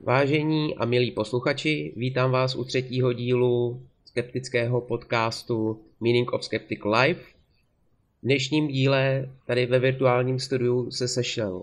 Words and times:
Vážení 0.00 0.76
a 0.76 0.84
milí 0.84 1.10
posluchači, 1.10 1.92
vítám 1.96 2.30
vás 2.30 2.54
u 2.54 2.64
třetího 2.64 3.12
dílu 3.12 3.82
skeptického 4.04 4.80
podcastu 4.80 5.80
Meaning 6.00 6.32
of 6.32 6.44
Skeptic 6.44 6.80
Life. 6.84 7.20
V 8.22 8.22
dnešním 8.22 8.68
díle 8.68 9.30
tady 9.46 9.66
ve 9.66 9.78
virtuálním 9.78 10.38
studiu 10.38 10.90
se 10.90 11.08
sešel 11.08 11.62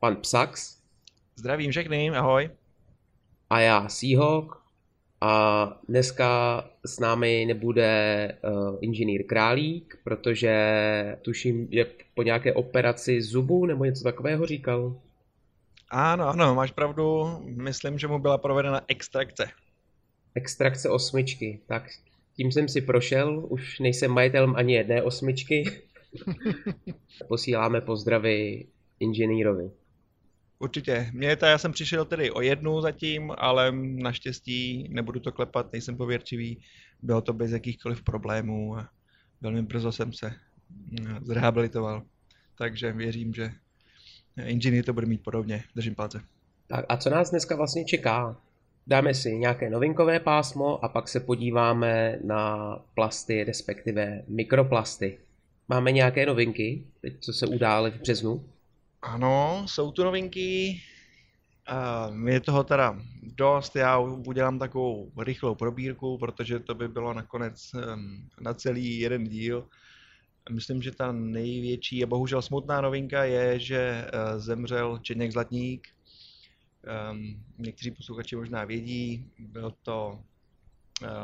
pan 0.00 0.16
Psax. 0.16 0.78
Zdravím 1.36 1.70
všechny, 1.70 2.10
ahoj. 2.10 2.50
A 3.50 3.60
já 3.60 3.88
Seahawk. 3.88 4.62
A 5.20 5.80
dneska 5.88 6.64
s 6.86 6.98
námi 6.98 7.44
nebude 7.48 8.38
uh, 8.44 8.78
inženýr 8.80 9.26
Králík, 9.26 9.98
protože 10.04 11.18
tuším, 11.22 11.68
že 11.72 11.86
po 12.14 12.22
nějaké 12.22 12.52
operaci 12.52 13.22
zubu 13.22 13.66
nebo 13.66 13.84
něco 13.84 14.04
takového 14.04 14.46
říkal. 14.46 14.96
Ano, 15.90 16.28
ano, 16.28 16.54
máš 16.54 16.70
pravdu. 16.70 17.26
Myslím, 17.44 17.98
že 17.98 18.08
mu 18.08 18.18
byla 18.18 18.38
provedena 18.38 18.80
extrakce. 18.88 19.48
Extrakce 20.34 20.90
osmičky. 20.90 21.60
Tak 21.66 21.82
tím 22.36 22.52
jsem 22.52 22.68
si 22.68 22.80
prošel, 22.80 23.46
už 23.48 23.78
nejsem 23.78 24.10
majitelem 24.10 24.56
ani 24.56 24.74
jedné 24.74 25.02
osmičky. 25.02 25.82
Posíláme 27.28 27.80
pozdravy 27.80 28.66
inženýrovi. 29.00 29.70
Určitě. 30.58 31.10
Mě 31.12 31.36
to, 31.36 31.46
já 31.46 31.58
jsem 31.58 31.72
přišel 31.72 32.04
tedy 32.04 32.30
o 32.30 32.40
jednu 32.40 32.80
zatím, 32.80 33.32
ale 33.38 33.72
naštěstí 33.76 34.88
nebudu 34.90 35.20
to 35.20 35.32
klepat, 35.32 35.72
nejsem 35.72 35.96
pověrčivý. 35.96 36.62
Bylo 37.02 37.20
to 37.20 37.32
bez 37.32 37.50
jakýchkoliv 37.50 38.02
problémů 38.02 38.76
a 38.76 38.88
velmi 39.40 39.62
brzo 39.62 39.92
jsem 39.92 40.12
se 40.12 40.34
zrehabilitoval. 41.22 42.02
Takže 42.58 42.92
věřím, 42.92 43.34
že 43.34 43.50
inženýr 44.44 44.84
to 44.84 44.92
bude 44.92 45.06
mít 45.06 45.22
podobně. 45.22 45.64
Držím 45.74 45.94
palce. 45.94 46.20
Tak 46.66 46.84
a 46.88 46.96
co 46.96 47.10
nás 47.10 47.30
dneska 47.30 47.56
vlastně 47.56 47.84
čeká? 47.84 48.36
Dáme 48.86 49.14
si 49.14 49.36
nějaké 49.36 49.70
novinkové 49.70 50.20
pásmo 50.20 50.84
a 50.84 50.88
pak 50.88 51.08
se 51.08 51.20
podíváme 51.20 52.18
na 52.24 52.72
plasty, 52.94 53.44
respektive 53.44 54.22
mikroplasty. 54.28 55.18
Máme 55.68 55.92
nějaké 55.92 56.26
novinky, 56.26 56.82
teď 57.00 57.14
co 57.20 57.32
se 57.32 57.46
udály 57.46 57.90
v 57.90 58.00
březnu? 58.00 58.44
Ano, 59.02 59.62
jsou 59.66 59.92
tu 59.92 60.04
novinky. 60.04 60.80
Uh, 62.12 62.28
je 62.28 62.40
toho 62.40 62.64
teda 62.64 63.00
dost, 63.22 63.76
já 63.76 63.98
udělám 63.98 64.58
takovou 64.58 65.10
rychlou 65.18 65.54
probírku, 65.54 66.18
protože 66.18 66.58
to 66.58 66.74
by 66.74 66.88
bylo 66.88 67.14
nakonec 67.14 67.70
um, 67.74 68.28
na 68.40 68.54
celý 68.54 69.00
jeden 69.00 69.24
díl. 69.24 69.66
Myslím, 70.50 70.82
že 70.82 70.90
ta 70.90 71.12
největší 71.12 72.04
a 72.04 72.06
bohužel 72.06 72.42
smutná 72.42 72.80
novinka 72.80 73.24
je, 73.24 73.58
že 73.58 74.10
uh, 74.14 74.40
zemřel 74.40 74.98
Čeněk 74.98 75.32
Zlatník. 75.32 75.88
Um, 77.10 77.44
někteří 77.58 77.90
posluchači 77.90 78.36
možná 78.36 78.64
vědí, 78.64 79.30
byl 79.38 79.74
to 79.82 80.22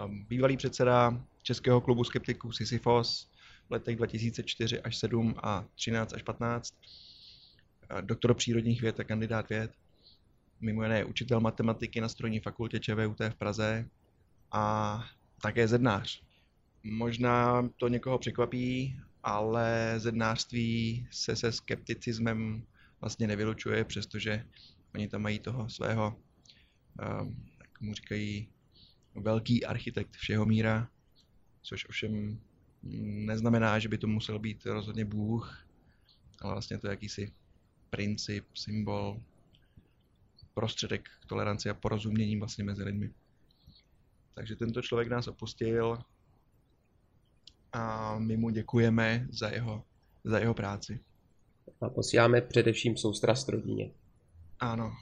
um, 0.05 0.25
bývalý 0.25 0.57
předseda 0.57 1.25
Českého 1.43 1.81
klubu 1.81 2.05
skeptiků 2.05 2.53
Sisyphos 2.53 3.29
v 3.69 3.73
letech 3.73 3.97
2004 3.97 4.81
až 4.81 4.97
7 4.97 5.35
a 5.43 5.65
13 5.75 6.13
až 6.13 6.23
15 6.23 6.75
doktor 8.01 8.35
přírodních 8.35 8.83
věd 8.83 9.01
a 9.01 9.05
kandidát 9.05 9.49
věd. 9.49 9.71
Mimo 10.61 10.83
jiné 10.83 11.05
učitel 11.05 11.41
matematiky 11.41 12.01
na 12.01 12.09
strojní 12.09 12.41
fakultě 12.41 12.81
ČVUT 12.81 13.21
v 13.21 13.35
Praze 13.35 13.89
a 14.53 15.05
také 15.43 15.69
zednář. 15.69 16.23
Možná 16.83 17.69
to 17.77 17.89
někoho 17.89 18.19
překvapí, 18.19 18.97
ale 19.23 19.95
zednářství 19.97 21.07
se 21.11 21.37
se 21.37 21.53
skepticismem 21.53 22.67
vlastně 23.01 23.27
nevylučuje, 23.27 23.85
přestože 23.85 24.47
oni 24.95 25.09
tam 25.09 25.23
mají 25.23 25.39
toho 25.39 25.69
svého, 25.69 26.17
um, 27.21 27.47
jak 27.61 27.81
mu 27.81 27.95
říkají, 27.95 28.49
velký 29.15 29.65
architekt 29.67 30.17
všeho 30.17 30.47
míra, 30.47 30.89
což 31.63 31.89
ovšem 31.89 32.41
neznamená, 33.27 33.79
že 33.79 33.89
by 33.89 33.99
to 33.99 34.07
musel 34.07 34.39
být 34.39 34.67
rozhodně 34.67 35.05
Bůh, 35.05 35.67
ale 36.41 36.53
vlastně 36.53 36.79
to 36.79 36.87
je 36.87 36.91
jakýsi 36.91 37.33
princip, 37.91 38.47
symbol, 38.55 39.21
prostředek 40.55 41.09
k 41.21 41.27
toleranci 41.27 41.71
a 41.71 41.75
porozumění 41.75 42.37
vlastně 42.37 42.65
mezi 42.65 42.83
lidmi. 42.83 43.11
Takže 44.35 44.57
tento 44.57 44.83
člověk 44.83 45.09
nás 45.09 45.29
opustil 45.29 45.99
a 47.73 48.15
my 48.19 48.37
mu 48.37 48.51
děkujeme 48.51 49.27
za 49.31 49.49
jeho, 49.49 49.83
za 50.25 50.39
jeho 50.39 50.55
práci. 50.55 51.01
A 51.81 51.89
posíláme 51.89 52.41
především 52.41 52.97
soustrast 52.97 53.49
rodině. 53.49 53.91
Ano. 54.61 54.93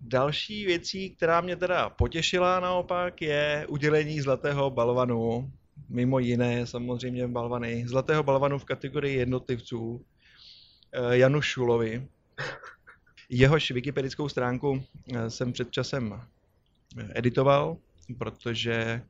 Další 0.00 0.66
věcí, 0.66 1.10
která 1.10 1.40
mě 1.40 1.56
teda 1.56 1.90
potěšila 1.90 2.60
naopak, 2.60 3.22
je 3.22 3.66
udělení 3.68 4.20
zlatého 4.20 4.70
balvanu. 4.70 5.52
Mimo 5.88 6.18
jiné 6.18 6.66
samozřejmě 6.66 7.28
balvany. 7.28 7.88
Zlatého 7.88 8.22
balvanu 8.22 8.58
v 8.58 8.64
kategorii 8.64 9.16
jednotlivců 9.16 10.04
Eh, 10.94 11.16
Janu 11.18 11.42
Šulovi. 11.42 12.08
Jehož 13.28 13.70
wikipedickou 13.70 14.28
stránku 14.28 14.84
eh, 15.14 15.30
jsem 15.30 15.52
před 15.52 15.70
časem 15.70 16.20
eh, 16.98 17.12
editoval, 17.14 17.76
protože 18.18 19.02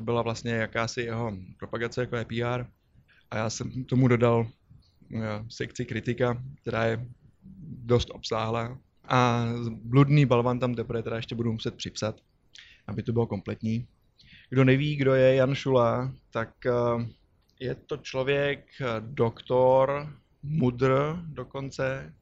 to 0.00 0.04
byla 0.04 0.22
vlastně 0.22 0.52
jakási 0.52 1.00
jeho 1.00 1.32
propagace, 1.58 2.00
jako 2.00 2.16
je 2.16 2.24
PR. 2.24 2.64
A 3.30 3.36
já 3.36 3.50
jsem 3.50 3.84
tomu 3.84 4.08
dodal 4.08 4.46
sekci 5.48 5.84
kritika, 5.84 6.42
která 6.62 6.84
je 6.84 7.06
dost 7.84 8.10
obsáhlá. 8.10 8.78
A 9.04 9.46
bludný 9.82 10.26
balvan 10.26 10.58
tam 10.58 10.74
teprve 10.74 11.02
teda 11.02 11.16
ještě 11.16 11.34
budu 11.34 11.52
muset 11.52 11.74
připsat, 11.76 12.20
aby 12.86 13.02
to 13.02 13.12
bylo 13.12 13.26
kompletní. 13.26 13.86
Kdo 14.50 14.64
neví, 14.64 14.96
kdo 14.96 15.14
je 15.14 15.34
Jan 15.34 15.54
Šula, 15.54 16.12
tak 16.30 16.54
je 17.60 17.74
to 17.74 17.96
člověk, 17.96 18.66
doktor, 19.00 20.16
mudr 20.42 21.16
dokonce, 21.26 22.14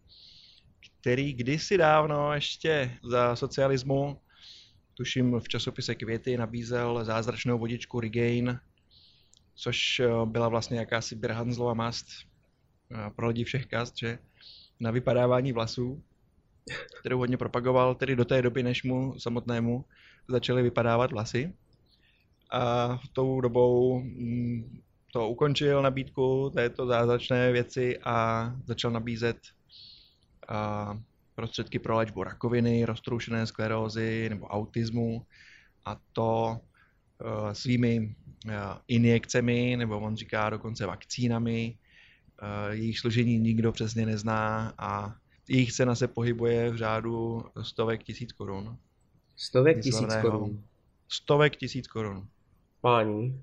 který 1.00 1.32
kdysi 1.32 1.78
dávno 1.78 2.34
ještě 2.34 2.98
za 3.02 3.36
socialismu, 3.36 4.20
tuším 4.98 5.40
v 5.40 5.48
časopise 5.48 5.94
Květy, 5.94 6.36
nabízel 6.36 7.04
zázračnou 7.04 7.58
vodičku 7.58 8.00
Regain, 8.00 8.60
což 9.54 10.00
eh, 10.00 10.08
byla 10.24 10.48
vlastně 10.48 10.78
jakási 10.78 11.16
Birhanzlova 11.16 11.74
mast 11.74 12.06
eh, 12.90 13.10
pro 13.16 13.28
lidi 13.28 13.44
všech 13.44 13.66
kast, 13.66 13.98
že 13.98 14.18
na 14.80 14.90
vypadávání 14.90 15.52
vlasů, 15.52 16.02
kterou 17.00 17.18
hodně 17.18 17.36
propagoval, 17.36 17.94
tedy 17.94 18.16
do 18.16 18.24
té 18.24 18.42
doby, 18.42 18.62
než 18.62 18.82
mu 18.82 19.18
samotnému 19.18 19.84
začaly 20.28 20.62
vypadávat 20.62 21.12
vlasy. 21.12 21.52
A 22.50 22.96
v 22.96 23.08
tou 23.08 23.40
dobou 23.40 24.00
mm, 24.00 24.80
to 25.12 25.28
ukončil 25.28 25.82
nabídku 25.82 26.50
této 26.54 26.86
zázračné 26.86 27.52
věci 27.52 27.98
a 27.98 28.50
začal 28.66 28.90
nabízet 28.90 29.38
a, 30.48 30.98
prostředky 31.38 31.78
pro 31.78 31.96
léčbu 31.96 32.22
rakoviny, 32.22 32.84
roztroušené 32.84 33.46
sklerózy 33.46 34.26
nebo 34.30 34.46
autismu 34.46 35.26
a 35.84 36.00
to 36.12 36.58
a, 37.20 37.54
svými 37.54 38.14
a, 38.58 38.82
injekcemi, 38.88 39.76
nebo 39.76 40.00
on 40.00 40.16
říká 40.16 40.50
dokonce 40.50 40.86
vakcínami, 40.86 41.78
a, 42.38 42.68
jejich 42.68 42.98
složení 42.98 43.38
nikdo 43.38 43.72
přesně 43.72 44.06
nezná 44.06 44.74
a 44.78 45.14
jejich 45.48 45.72
cena 45.72 45.94
se 45.94 46.08
pohybuje 46.08 46.70
v 46.70 46.76
řádu 46.76 47.44
stovek 47.62 48.02
tisíc 48.02 48.32
korun. 48.32 48.78
Stovek 49.36 49.80
tisíc 49.82 50.14
korun? 50.22 50.64
Stovek 51.08 51.56
tisíc 51.56 51.86
korun. 51.86 52.28
Páni, 52.80 53.40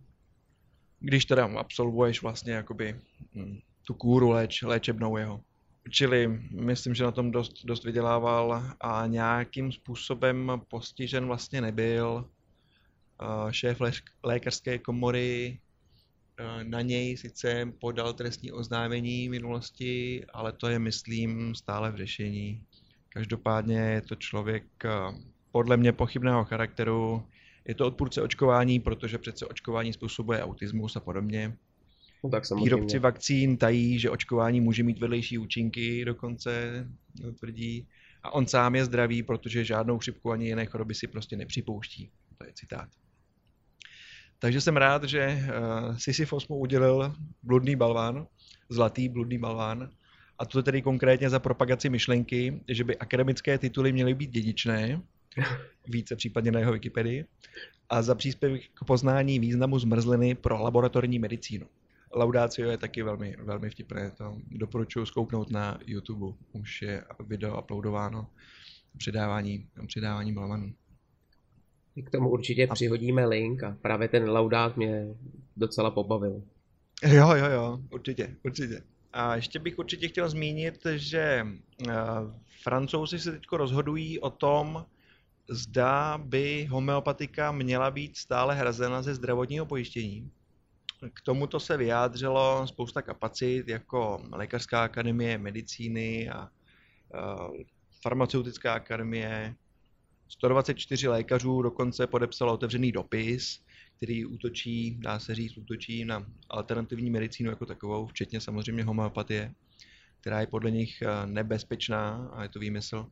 když 0.99 1.25
teda 1.25 1.45
absolvuješ 1.45 2.21
vlastně 2.21 2.53
jakoby 2.53 2.99
hm, 3.35 3.59
tu 3.87 3.93
kůru 3.93 4.29
léč, 4.29 4.61
léčebnou 4.61 5.17
jeho. 5.17 5.41
Čili 5.89 6.27
myslím, 6.51 6.95
že 6.95 7.03
na 7.03 7.11
tom 7.11 7.31
dost, 7.31 7.65
dost 7.65 7.83
vydělával 7.83 8.63
a 8.81 9.07
nějakým 9.07 9.71
způsobem 9.71 10.61
postižen 10.67 11.25
vlastně 11.25 11.61
nebyl. 11.61 12.29
Šéf 13.51 13.81
lékařské 14.23 14.77
komory 14.77 15.59
na 16.63 16.81
něj 16.81 17.17
sice 17.17 17.73
podal 17.79 18.13
trestní 18.13 18.51
oznámení 18.51 19.27
v 19.27 19.31
minulosti, 19.31 20.25
ale 20.33 20.51
to 20.51 20.67
je, 20.67 20.79
myslím, 20.79 21.55
stále 21.55 21.91
v 21.91 21.95
řešení. 21.95 22.63
Každopádně 23.09 23.77
je 23.77 24.01
to 24.01 24.15
člověk 24.15 24.63
podle 25.51 25.77
mě 25.77 25.91
pochybného 25.91 26.45
charakteru, 26.45 27.27
je 27.67 27.75
to 27.75 27.87
odpůrce 27.87 28.21
očkování, 28.21 28.79
protože 28.79 29.17
přece 29.17 29.45
očkování 29.45 29.93
způsobuje 29.93 30.43
autismus 30.43 30.95
a 30.95 30.99
podobně. 30.99 31.57
No, 32.25 32.29
tak 32.31 32.43
Výrobci 32.63 32.99
vakcín 32.99 33.57
tají, 33.57 33.99
že 33.99 34.09
očkování 34.09 34.61
může 34.61 34.83
mít 34.83 34.99
vedlejší 34.99 35.37
účinky, 35.37 36.05
dokonce 36.05 36.85
tvrdí. 37.39 37.87
A 38.23 38.33
on 38.33 38.47
sám 38.47 38.75
je 38.75 38.85
zdravý, 38.85 39.23
protože 39.23 39.65
žádnou 39.65 39.97
chřipku 39.97 40.31
ani 40.31 40.45
jiné 40.45 40.65
choroby 40.65 40.95
si 40.95 41.07
prostě 41.07 41.37
nepřipouští. 41.37 42.09
To 42.37 42.45
je 42.45 42.53
citát. 42.53 42.89
Takže 44.39 44.61
jsem 44.61 44.77
rád, 44.77 45.03
že 45.03 45.37
uh, 45.37 45.97
Sisyphos 45.97 46.47
mu 46.47 46.57
udělil 46.57 47.15
bludný 47.43 47.75
balván, 47.75 48.27
zlatý 48.69 49.09
bludný 49.09 49.37
balván 49.37 49.89
a 50.39 50.45
to 50.45 50.63
tedy 50.63 50.81
konkrétně 50.81 51.29
za 51.29 51.39
propagaci 51.39 51.89
myšlenky, 51.89 52.61
že 52.67 52.83
by 52.83 52.97
akademické 52.97 53.57
tituly 53.57 53.93
měly 53.93 54.13
být 54.13 54.29
dědičné, 54.29 55.01
více 55.87 56.15
případně 56.15 56.51
na 56.51 56.59
jeho 56.59 56.73
Wikipedii, 56.73 57.25
a 57.89 58.01
za 58.01 58.15
příspěvek 58.15 58.61
k 58.73 58.85
poznání 58.85 59.39
významu 59.39 59.79
zmrzliny 59.79 60.35
pro 60.35 60.61
laboratorní 60.61 61.19
medicínu. 61.19 61.67
Laudácio 62.15 62.69
je 62.69 62.77
taky 62.77 63.03
velmi, 63.03 63.35
velmi 63.39 63.69
vtipné, 63.69 64.11
to 64.11 64.37
doporučuji 64.51 65.05
zkouknout 65.05 65.51
na 65.51 65.79
YouTube, 65.85 66.37
už 66.51 66.81
je 66.81 67.03
video 67.27 67.61
uploadováno, 67.61 68.27
předávání, 68.97 69.67
předávání 69.87 70.33
balvanů. 70.33 70.73
K 72.05 72.09
tomu 72.09 72.29
určitě 72.29 72.67
a... 72.67 72.73
přihodíme 72.73 73.25
link 73.25 73.63
a 73.63 73.77
právě 73.81 74.07
ten 74.07 74.29
laudát 74.29 74.77
mě 74.77 75.07
docela 75.57 75.91
pobavil. 75.91 76.43
Jo, 77.03 77.35
jo, 77.35 77.45
jo, 77.45 77.79
určitě, 77.91 78.35
určitě. 78.43 78.81
A 79.13 79.35
ještě 79.35 79.59
bych 79.59 79.79
určitě 79.79 80.07
chtěl 80.07 80.29
zmínit, 80.29 80.87
že 80.95 81.47
uh, 81.87 81.93
francouzi 82.63 83.19
se 83.19 83.31
teď 83.31 83.41
rozhodují 83.51 84.19
o 84.19 84.29
tom, 84.29 84.85
zda 85.49 86.17
by 86.17 86.65
homeopatika 86.65 87.51
měla 87.51 87.91
být 87.91 88.17
stále 88.17 88.55
hrazena 88.55 89.01
ze 89.01 89.15
zdravotního 89.15 89.65
pojištění. 89.65 90.31
K 91.13 91.21
tomuto 91.21 91.59
se 91.59 91.77
vyjádřilo 91.77 92.67
spousta 92.67 93.01
kapacit, 93.01 93.67
jako 93.67 94.23
Lékařská 94.31 94.83
akademie 94.83 95.37
medicíny 95.37 96.29
a 96.29 96.49
uh, 96.49 97.55
farmaceutická 98.03 98.73
akademie. 98.73 99.55
124 100.27 101.07
lékařů 101.07 101.61
dokonce 101.61 102.07
podepsalo 102.07 102.53
otevřený 102.53 102.91
dopis, 102.91 103.61
který 103.97 104.25
útočí, 104.25 104.97
dá 104.99 105.19
se 105.19 105.35
říct, 105.35 105.57
útočí 105.57 106.05
na 106.05 106.25
alternativní 106.49 107.09
medicínu 107.09 107.49
jako 107.49 107.65
takovou, 107.65 108.07
včetně 108.07 108.41
samozřejmě 108.41 108.83
homeopatie, 108.83 109.53
která 110.21 110.39
je 110.41 110.47
podle 110.47 110.71
nich 110.71 111.01
eh, 111.01 111.25
nebezpečná, 111.25 112.29
a 112.33 112.43
je 112.43 112.49
to 112.49 112.59
výmysl, 112.59 113.07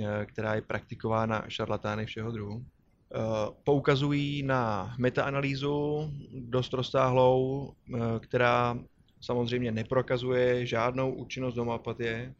eh, 0.00 0.26
která 0.26 0.54
je 0.54 0.62
praktikována 0.62 1.44
šarlatány 1.48 2.06
všeho 2.06 2.30
druhu. 2.30 2.66
Eh, 3.14 3.18
poukazují 3.64 4.42
na 4.42 4.94
metaanalýzu 4.98 6.10
dost 6.34 6.72
rozsáhlou, 6.72 7.72
která 8.20 8.78
samozřejmě 9.20 9.72
neprokazuje 9.72 10.66
žádnou 10.66 11.14
účinnost 11.14 11.56
homeopatie 11.56 12.34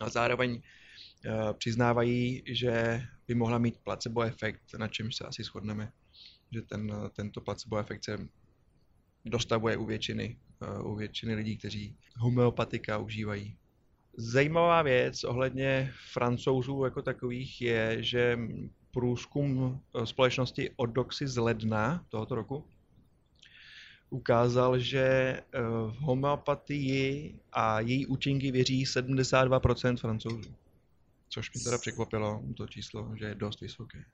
a 0.00 0.08
zároveň 0.08 0.62
přiznávají, 1.58 2.42
že 2.46 3.02
by 3.28 3.34
mohla 3.34 3.58
mít 3.58 3.78
placebo 3.78 4.22
efekt, 4.22 4.62
na 4.78 4.88
čemž 4.88 5.16
se 5.16 5.24
asi 5.24 5.42
shodneme 5.42 5.92
že 6.52 6.62
ten, 6.62 6.92
tento 7.12 7.40
placebo 7.40 7.78
efekt 7.78 8.04
se 8.04 8.18
dostavuje 9.24 9.76
u 9.76 9.86
většiny, 9.86 10.38
u 10.84 10.94
většiny 10.94 11.34
lidí, 11.34 11.56
kteří 11.56 11.96
homeopatika 12.16 12.98
užívají. 12.98 13.56
Zajímavá 14.16 14.82
věc 14.82 15.24
ohledně 15.24 15.92
francouzů 16.12 16.84
jako 16.84 17.02
takových 17.02 17.60
je, 17.60 18.02
že 18.02 18.38
průzkum 18.96 19.80
společnosti 20.04 20.70
Odoxy 20.76 21.28
z 21.28 21.36
ledna 21.36 22.04
tohoto 22.08 22.34
roku 22.34 22.64
ukázal, 24.10 24.78
že 24.78 25.36
v 25.90 25.96
homeopatii 25.98 27.34
a 27.52 27.80
její 27.80 28.06
účinky 28.06 28.50
věří 28.50 28.84
72% 28.84 29.96
francouzů. 29.96 30.54
Což 31.28 31.54
mě 31.54 31.64
teda 31.64 31.78
překvapilo, 31.78 32.42
to 32.56 32.66
číslo, 32.66 33.12
že 33.18 33.24
je 33.24 33.34
dost 33.34 33.60
vysoké. 33.60 34.04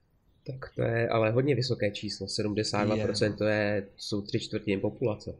Tak 0.46 0.74
to 0.74 0.82
je 0.82 1.08
ale 1.08 1.30
hodně 1.30 1.54
vysoké 1.54 1.90
číslo, 1.90 2.26
72% 2.26 3.24
je. 3.24 3.32
to 3.32 3.44
je, 3.44 3.88
jsou 3.96 4.22
tři 4.22 4.40
čtvrtiny 4.40 4.80
populace. 4.80 5.34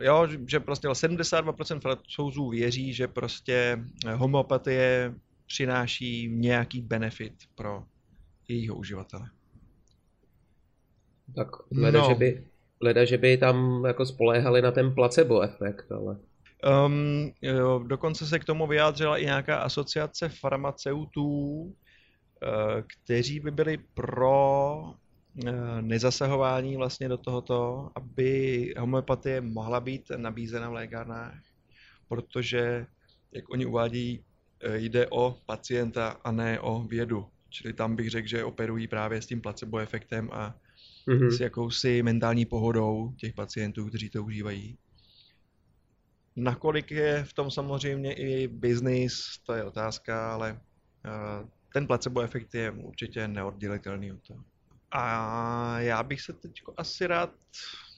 Jo, 0.00 0.28
že 0.46 0.60
prostě 0.60 0.88
72% 0.88 1.80
francouzů 1.80 2.48
věří, 2.48 2.94
že 2.94 3.08
prostě 3.08 3.84
homeopatie 4.14 5.14
přináší 5.46 6.28
nějaký 6.28 6.80
benefit 6.80 7.34
pro 7.54 7.84
jejího 8.48 8.74
uživatele. 8.74 9.28
Tak 11.36 11.48
leda, 11.70 12.00
no. 12.00 12.08
že 12.08 12.14
by, 12.14 12.44
leda, 12.80 13.04
že 13.04 13.18
by 13.18 13.36
tam 13.36 13.84
jako 13.86 14.06
spoléhali 14.06 14.62
na 14.62 14.70
ten 14.70 14.94
placebo 14.94 15.40
efekt, 15.40 15.92
ale... 15.92 16.16
Um, 16.86 17.32
jo, 17.42 17.84
dokonce 17.86 18.26
se 18.26 18.38
k 18.38 18.44
tomu 18.44 18.66
vyjádřila 18.66 19.18
i 19.18 19.24
nějaká 19.24 19.56
asociace 19.56 20.28
farmaceutů, 20.28 21.74
Eh, 22.44 22.82
kteří 22.86 23.40
by 23.40 23.50
byli 23.50 23.78
pro 23.94 24.94
eh, 25.46 25.52
nezasahování 25.82 26.76
vlastně 26.76 27.08
do 27.08 27.18
tohoto, 27.18 27.90
aby 27.94 28.74
homeopatie 28.78 29.40
mohla 29.40 29.80
být 29.80 30.10
nabízena 30.16 30.70
v 30.70 30.72
lékárnách, 30.72 31.34
protože, 32.08 32.86
jak 33.32 33.50
oni 33.50 33.66
uvádí, 33.66 34.24
eh, 34.60 34.78
jde 34.78 35.06
o 35.10 35.36
pacienta 35.46 36.08
a 36.24 36.32
ne 36.32 36.60
o 36.60 36.82
vědu. 36.82 37.26
Čili 37.54 37.72
tam 37.72 37.96
bych 37.96 38.10
řekl, 38.10 38.28
že 38.28 38.44
operují 38.44 38.88
právě 38.88 39.22
s 39.22 39.26
tím 39.26 39.40
placebo 39.40 39.78
efektem 39.78 40.30
a 40.32 40.54
mm-hmm. 41.08 41.36
s 41.36 41.40
jakousi 41.40 42.02
mentální 42.02 42.46
pohodou 42.46 43.14
těch 43.16 43.34
pacientů, 43.34 43.88
kteří 43.88 44.10
to 44.10 44.24
užívají. 44.24 44.78
Nakolik 46.36 46.90
je 46.90 47.24
v 47.24 47.32
tom 47.32 47.50
samozřejmě 47.50 48.12
i 48.12 48.48
biznis, 48.48 49.38
to 49.46 49.52
je 49.52 49.64
otázka, 49.64 50.32
ale 50.32 50.60
ten 51.72 51.86
placebo 51.86 52.20
efekt 52.20 52.54
je 52.54 52.70
určitě 52.70 53.28
neoddělitelný 53.28 54.12
od 54.12 54.26
toho. 54.26 54.44
A 54.90 55.80
já 55.80 56.02
bych 56.02 56.20
se 56.20 56.32
teď 56.32 56.62
asi 56.76 57.06
rád 57.06 57.30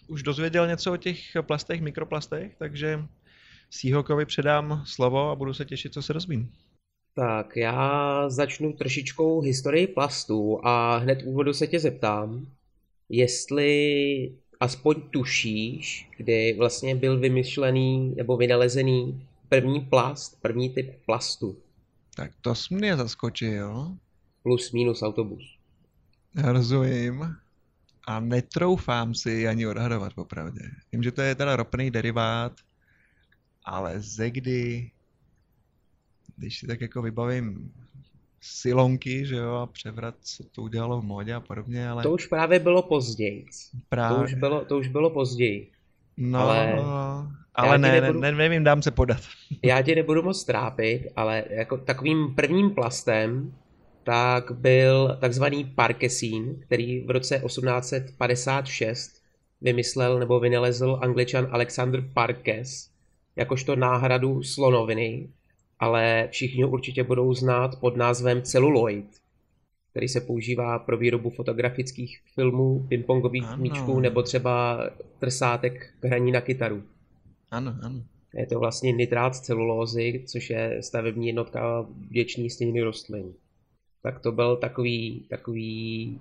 už 0.08 0.23
dozvěděl 0.23 0.67
něco 0.67 0.93
o 0.93 0.97
těch 0.97 1.20
plastech, 1.41 1.81
mikroplastech, 1.81 2.56
takže 2.58 3.05
Seahawkovi 3.70 4.26
předám 4.26 4.82
slovo 4.87 5.31
a 5.31 5.35
budu 5.35 5.55
se 5.55 5.64
těšit, 5.64 5.94
co 5.94 6.03
se 6.03 6.12
rozvíjí. 6.12 6.49
Tak 7.18 7.56
já 7.56 8.24
začnu 8.28 8.72
trošičkou 8.72 9.40
historii 9.40 9.86
plastů 9.86 10.66
a 10.66 10.96
hned 10.96 11.22
úvodu 11.24 11.52
se 11.52 11.66
tě 11.66 11.80
zeptám, 11.80 12.46
jestli 13.08 14.32
aspoň 14.60 14.94
tušíš, 15.10 16.10
kdy 16.16 16.54
vlastně 16.58 16.94
byl 16.94 17.18
vymyšlený 17.18 18.14
nebo 18.16 18.36
vynalezený 18.36 19.26
první 19.48 19.80
plast, 19.80 20.42
první 20.42 20.70
typ 20.70 20.92
plastu. 21.06 21.56
Tak 22.16 22.30
to 22.40 22.54
jsi 22.54 22.74
mě 22.74 22.96
zaskočil. 22.96 23.96
Plus 24.42 24.72
minus 24.72 25.02
autobus. 25.02 25.58
Rozumím. 26.44 27.36
A 28.06 28.20
netroufám 28.20 29.14
si 29.14 29.48
ani 29.48 29.66
odhadovat 29.66 30.14
popravdě. 30.14 30.60
Vím, 30.92 31.02
že 31.02 31.12
to 31.12 31.22
je 31.22 31.34
teda 31.34 31.56
ropný 31.56 31.90
derivát, 31.90 32.52
ale 33.64 34.00
ze 34.00 34.30
kdy, 34.30 34.90
když 36.36 36.58
si 36.58 36.66
tak 36.66 36.80
jako 36.80 37.02
vybavím 37.02 37.72
silonky, 38.40 39.26
že 39.26 39.36
jo, 39.36 39.54
a 39.54 39.66
převrat 39.66 40.14
se 40.20 40.44
to 40.52 40.62
udělalo 40.62 41.00
v 41.00 41.05
modě 41.05 41.34
a 41.34 41.40
podobně, 41.40 41.88
ale... 41.88 42.02
To 42.02 42.12
už 42.12 42.26
právě 42.26 42.58
bylo 42.58 42.82
později. 42.82 43.46
Právě. 43.88 44.19
To 44.19 44.24
už 44.24 44.34
bylo, 44.34 44.64
to 44.64 44.78
už 44.78 44.88
bylo 44.88 45.10
později. 45.10 45.70
No, 46.16 46.40
ale... 46.40 46.72
No, 46.76 47.28
ale 47.55 47.78
ne, 47.78 48.00
nebudu, 48.00 48.20
ne, 48.20 48.32
nevím, 48.32 48.64
dám 48.64 48.82
se 48.82 48.90
podat. 48.90 49.20
já 49.62 49.82
tě 49.82 49.94
nebudu 49.94 50.22
moc 50.22 50.44
trápit, 50.44 51.06
ale 51.16 51.44
jako 51.50 51.76
takovým 51.76 52.34
prvním 52.34 52.70
plastem 52.70 53.55
tak 54.05 54.52
byl 54.52 55.16
takzvaný 55.20 55.64
parkesín, 55.64 56.60
který 56.60 57.00
v 57.00 57.10
roce 57.10 57.43
1856 57.46 59.22
vymyslel 59.60 60.19
nebo 60.19 60.40
vynalezl 60.40 60.98
angličan 61.02 61.48
Alexander 61.50 62.05
Parkes 62.14 62.90
jakožto 63.36 63.76
náhradu 63.76 64.43
slonoviny, 64.43 65.28
ale 65.78 66.28
všichni 66.30 66.62
ho 66.62 66.70
určitě 66.70 67.04
budou 67.04 67.34
znát 67.34 67.80
pod 67.80 67.96
názvem 67.96 68.42
celuloid, 68.42 69.06
který 69.90 70.08
se 70.08 70.20
používá 70.20 70.78
pro 70.78 70.96
výrobu 70.96 71.30
fotografických 71.30 72.20
filmů, 72.34 72.86
pingpongových 72.88 73.56
míčků 73.56 74.00
nebo 74.00 74.22
třeba 74.22 74.80
trsátek 75.18 75.90
k 76.00 76.04
hraní 76.04 76.32
na 76.32 76.40
kytaru. 76.40 76.82
Ano, 77.50 77.74
ano. 77.82 78.02
Je 78.34 78.46
to 78.46 78.58
vlastně 78.58 78.92
nitrát 78.92 79.36
celulózy, 79.36 80.24
což 80.26 80.50
je 80.50 80.78
stavební 80.82 81.26
jednotka 81.26 81.86
vděčný 82.10 82.50
stěniny 82.50 82.82
rostlin. 82.82 83.32
Tak 84.02 84.20
to 84.20 84.32
byl 84.32 84.56
takový, 84.56 85.26
takový 85.30 86.20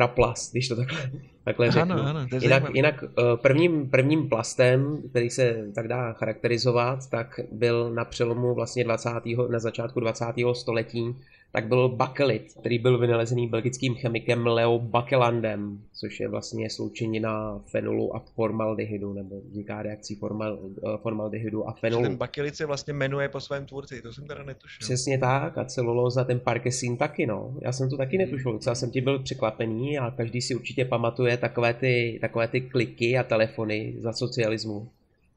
praplast, 0.00 0.52
když 0.52 0.68
to 0.68 0.76
takhle, 0.76 1.10
takhle 1.44 1.70
řeknu. 1.70 1.92
Ano, 1.92 2.06
ano, 2.06 2.26
jinak, 2.40 2.74
jinak 2.74 3.04
eh, 3.04 3.22
prvním, 3.36 3.90
prvním 3.90 4.28
plastem, 4.28 4.98
který 5.10 5.30
se 5.30 5.66
tak 5.74 5.88
dá 5.88 6.12
charakterizovat, 6.12 7.10
tak 7.10 7.40
byl 7.52 7.90
na 7.94 8.04
přelomu 8.04 8.54
vlastně 8.54 8.84
20. 8.84 9.10
na 9.50 9.58
začátku 9.58 10.00
20. 10.00 10.24
století 10.52 11.16
tak 11.52 11.68
byl 11.68 11.88
bakelit, 11.88 12.54
který 12.60 12.78
byl 12.78 12.98
vynalezený 12.98 13.48
belgickým 13.48 13.94
chemikem 13.94 14.46
Leo 14.46 14.78
Bakelandem, 14.78 15.80
což 15.92 16.20
je 16.20 16.28
vlastně 16.28 16.70
sloučenina 16.70 17.60
fenolu 17.66 18.16
a 18.16 18.24
formaldehydu, 18.34 19.12
nebo 19.12 19.40
vzniká 19.40 19.82
reakcí 19.82 20.14
formal, 20.14 20.58
eh, 20.62 20.98
formaldehydu 21.02 21.68
a 21.68 21.72
fenolu. 21.72 22.02
Ten 22.02 22.16
bakelit 22.16 22.56
se 22.56 22.66
vlastně 22.66 22.92
jmenuje 22.92 23.28
po 23.28 23.40
svém 23.40 23.66
tvůrci, 23.66 24.02
to 24.02 24.12
jsem 24.12 24.26
teda 24.26 24.42
netušil. 24.42 24.78
Přesně 24.80 25.18
tak, 25.18 25.58
a 25.58 25.64
celulóza, 25.64 26.24
ten 26.24 26.40
parkesin 26.40 26.96
taky, 26.96 27.26
no. 27.26 27.54
Já 27.62 27.72
jsem 27.72 27.90
to 27.90 27.96
taky 27.96 28.16
hmm. 28.16 28.26
netušil, 28.26 28.52
docela 28.52 28.74
jsem 28.74 28.90
ti 28.90 29.00
byl 29.00 29.18
překvapený 29.18 29.98
a 29.98 30.10
každý 30.10 30.40
si 30.40 30.54
určitě 30.54 30.84
pamatuje 30.84 31.36
takové 31.36 31.74
ty, 31.74 32.18
takové 32.20 32.48
ty 32.48 32.60
kliky 32.60 33.18
a 33.18 33.22
telefony 33.22 33.94
za 33.98 34.12
socialismu 34.12 34.88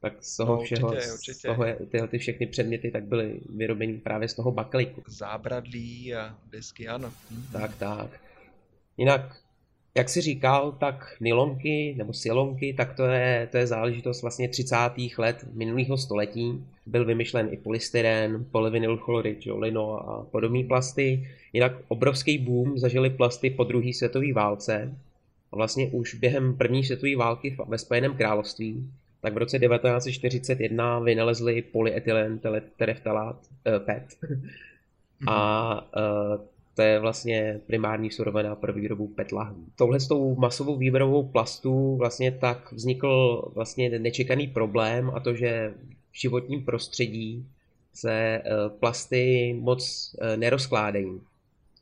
tak 0.04 0.24
z 0.24 0.36
toho 0.36 0.56
No, 0.56 0.60
všeho, 0.62 0.88
určitě, 0.88 1.06
z 1.08 1.14
určitě. 1.14 1.48
toho, 1.48 1.64
tyhle 1.90 2.08
ty 2.08 2.18
všechny 2.18 2.46
předměty 2.46 2.90
tak 2.90 3.04
byly 3.04 3.40
vyrobeny 3.56 3.92
právě 3.92 4.28
z 4.28 4.34
toho 4.34 4.52
bakeliku. 4.52 5.02
Zábradlí 5.06 6.14
a 6.14 6.34
desky, 6.50 6.88
ano. 6.88 7.12
Mhm. 7.30 7.44
Tak, 7.52 7.76
tak. 7.76 8.20
Jinak, 8.96 9.36
jak 9.96 10.08
jsi 10.08 10.20
říkal, 10.20 10.72
tak 10.72 11.16
nylonky 11.20 11.94
nebo 11.98 12.12
silonky, 12.12 12.74
tak 12.74 12.94
to 12.96 13.04
je, 13.04 13.48
to 13.50 13.56
je 13.56 13.66
záležitost 13.66 14.22
vlastně 14.22 14.48
30. 14.48 14.76
let 15.18 15.46
minulého 15.52 15.96
století. 15.98 16.64
Byl 16.86 17.04
vymyšlen 17.04 17.48
i 17.52 17.56
polystyren, 17.56 18.44
polyvinylchlorid, 18.50 19.38
lino 19.58 20.10
a 20.10 20.24
podobné 20.24 20.64
plasty. 20.64 21.28
Jinak 21.52 21.72
obrovský 21.88 22.38
boom 22.38 22.78
zažili 22.78 23.10
plasty 23.10 23.50
po 23.50 23.64
druhé 23.64 23.92
světové 23.92 24.32
válce. 24.32 24.94
A 25.52 25.56
vlastně 25.56 25.88
už 25.88 26.14
během 26.14 26.56
první 26.56 26.84
světové 26.84 27.16
války 27.16 27.56
ve 27.68 27.78
Spojeném 27.78 28.16
království, 28.16 28.90
tak 29.24 29.34
v 29.34 29.38
roce 29.38 29.58
1941 29.58 30.98
vynalezli 30.98 31.62
polyetylen 31.62 32.40
tereftalát, 32.76 33.36
eh, 33.64 33.80
PET. 33.80 34.04
A 35.28 35.88
eh, 35.96 36.38
to 36.74 36.82
je 36.82 37.00
vlastně 37.00 37.60
primární 37.66 38.10
surovina 38.10 38.54
pro 38.54 38.72
výrobu 38.72 39.08
PET 39.08 39.32
lahví. 39.32 39.64
Touhle 39.76 40.00
s 40.00 40.08
tou 40.08 40.34
masovou 40.34 40.76
výrobou 40.76 41.22
plastů 41.22 41.96
vlastně 41.96 42.32
tak 42.32 42.72
vznikl 42.72 43.42
vlastně 43.54 43.98
nečekaný 43.98 44.46
problém 44.46 45.10
a 45.14 45.20
to, 45.20 45.34
že 45.34 45.74
v 46.12 46.20
životním 46.20 46.64
prostředí 46.64 47.46
se 47.92 48.12
eh, 48.12 48.42
plasty 48.80 49.56
moc 49.60 50.14
nerozkládají. 50.36 51.20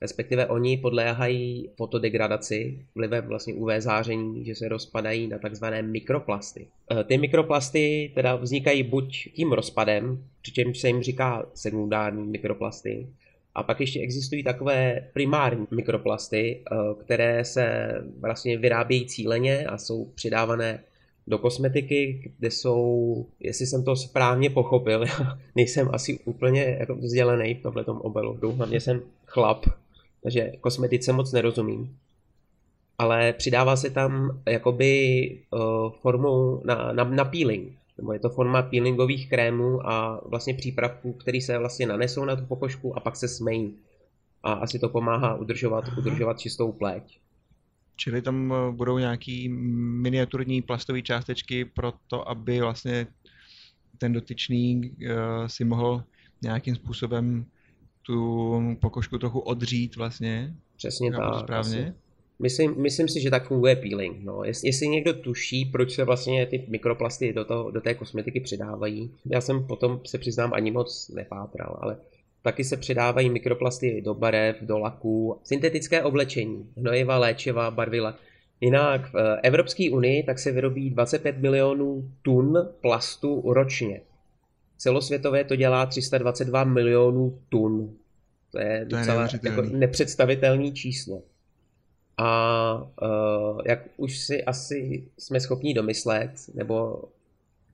Respektive 0.02 0.46
oni 0.46 0.76
podléhají 0.76 1.70
fotodegradaci 1.76 2.78
vlivem 2.94 3.24
vlastně 3.26 3.54
UV 3.54 3.70
záření, 3.78 4.44
že 4.44 4.54
se 4.54 4.68
rozpadají 4.68 5.28
na 5.28 5.38
takzvané 5.38 5.82
mikroplasty. 5.82 6.66
Eh, 6.90 7.04
Ty 7.04 7.18
mikroplasty 7.18 8.12
teda 8.14 8.36
vznikají 8.36 8.82
buď 8.82 9.28
tím 9.32 9.52
rozpadem, 9.52 10.24
přičemž 10.42 10.78
se 10.78 10.88
jim 10.88 11.02
říká 11.02 11.46
sekundární 11.54 12.26
mikroplasty, 12.26 13.06
a 13.54 13.62
pak 13.62 13.80
ještě 13.80 14.00
existují 14.00 14.42
takové 14.42 15.08
primární 15.12 15.66
mikroplasty, 15.70 16.60
eh, 16.60 16.74
které 17.04 17.44
se 17.44 17.94
vlastně 18.20 18.58
vyrábějí 18.58 19.06
cíleně 19.06 19.66
a 19.66 19.78
jsou 19.78 20.04
přidávané 20.04 20.80
do 21.26 21.38
kosmetiky, 21.38 22.32
kde 22.38 22.50
jsou, 22.50 23.26
jestli 23.40 23.66
jsem 23.66 23.84
to 23.84 23.96
správně 23.96 24.50
pochopil, 24.50 25.02
já 25.02 25.38
nejsem 25.56 25.88
asi 25.92 26.18
úplně 26.24 26.76
jako 26.80 26.94
vzdělený 26.94 27.54
v 27.54 27.62
tomhle 27.62 27.84
obalu, 27.84 28.38
hlavně 28.56 28.80
jsem 28.80 29.02
chlap, 29.26 29.66
takže 30.22 30.52
kosmetice 30.60 31.12
moc 31.12 31.32
nerozumím. 31.32 31.96
Ale 32.98 33.32
přidává 33.32 33.76
se 33.76 33.90
tam 33.90 34.42
jakoby 34.46 35.38
uh, 35.50 35.60
formou 35.92 36.62
na, 36.64 36.92
na, 36.92 37.04
na 37.04 37.24
peeling, 37.24 37.72
nebo 37.98 38.12
je 38.12 38.18
to 38.18 38.28
forma 38.28 38.62
peelingových 38.62 39.28
krémů 39.28 39.88
a 39.88 40.20
vlastně 40.26 40.54
přípravků, 40.54 41.12
které 41.12 41.40
se 41.40 41.58
vlastně 41.58 41.86
nanesou 41.86 42.24
na 42.24 42.36
tu 42.36 42.46
pokožku 42.46 42.96
a 42.96 43.00
pak 43.00 43.16
se 43.16 43.28
smejí. 43.28 43.74
A 44.42 44.52
asi 44.52 44.78
to 44.78 44.88
pomáhá 44.88 45.34
udržovat, 45.34 45.84
Aha. 45.86 45.98
udržovat 45.98 46.40
čistou 46.40 46.72
pleť. 46.72 47.18
Čili 47.96 48.22
tam 48.22 48.52
eh, 48.52 48.72
budou 48.72 48.98
nějaký 48.98 49.48
miniaturní 49.48 50.62
plastové 50.62 51.02
částečky 51.02 51.64
pro 51.64 51.92
to, 52.06 52.28
aby 52.28 52.60
vlastně 52.60 53.06
ten 53.98 54.12
dotyčný 54.12 54.90
eh, 55.00 55.48
si 55.48 55.64
mohl 55.64 56.04
nějakým 56.42 56.74
způsobem 56.74 57.46
tu 58.02 58.60
pokožku 58.80 59.18
trochu 59.18 59.38
odřít 59.38 59.96
vlastně. 59.96 60.54
Přesně 60.76 61.10
tak. 61.12 61.40
správně? 61.40 61.94
Myslím, 62.38 62.82
myslím 62.82 63.08
si, 63.08 63.20
že 63.20 63.30
tak 63.30 63.46
funguje 63.46 63.76
peeling. 63.76 64.24
No. 64.24 64.44
Jest, 64.44 64.64
jestli 64.64 64.88
někdo 64.88 65.12
tuší, 65.14 65.64
proč 65.64 65.94
se 65.94 66.04
vlastně 66.04 66.46
ty 66.46 66.64
mikroplasty 66.68 67.32
do, 67.32 67.44
toho, 67.44 67.70
do 67.70 67.80
té 67.80 67.94
kosmetiky 67.94 68.40
přidávají, 68.40 69.10
já 69.26 69.40
jsem 69.40 69.66
potom 69.66 70.00
se 70.04 70.18
přiznám 70.18 70.52
ani 70.54 70.70
moc 70.70 71.08
nepátral, 71.08 71.78
ale 71.80 71.96
taky 72.42 72.64
se 72.64 72.76
přidávají 72.76 73.30
mikroplasty 73.30 74.02
do 74.04 74.14
barev, 74.14 74.56
do 74.60 74.78
laků, 74.78 75.38
syntetické 75.44 76.02
oblečení, 76.02 76.66
hnojiva, 76.76 77.18
léčiva, 77.18 77.70
barvila. 77.70 78.18
Jinak 78.60 79.12
v 79.12 79.40
Evropské 79.42 79.90
unii 79.90 80.22
tak 80.22 80.38
se 80.38 80.52
vyrobí 80.52 80.90
25 80.90 81.38
milionů 81.38 82.10
tun 82.22 82.68
plastu 82.80 83.42
ročně. 83.46 84.00
Celosvětové 84.82 85.44
to 85.44 85.56
dělá 85.56 85.86
322 85.86 86.64
milionů 86.64 87.38
tun. 87.48 87.94
To 88.50 88.58
je 88.58 88.64
To 88.64 88.78
je 88.78 88.84
docela 88.84 89.06
neuvěřitelný. 89.06 89.56
jako 89.56 89.76
nepředstavitelný 89.76 90.72
číslo. 90.72 91.22
A 92.18 92.90
uh, 93.02 93.60
jak 93.66 93.78
už 93.96 94.18
si 94.18 94.44
asi 94.44 95.08
jsme 95.18 95.40
schopni 95.40 95.74
domyslet, 95.74 96.30
nebo 96.54 97.04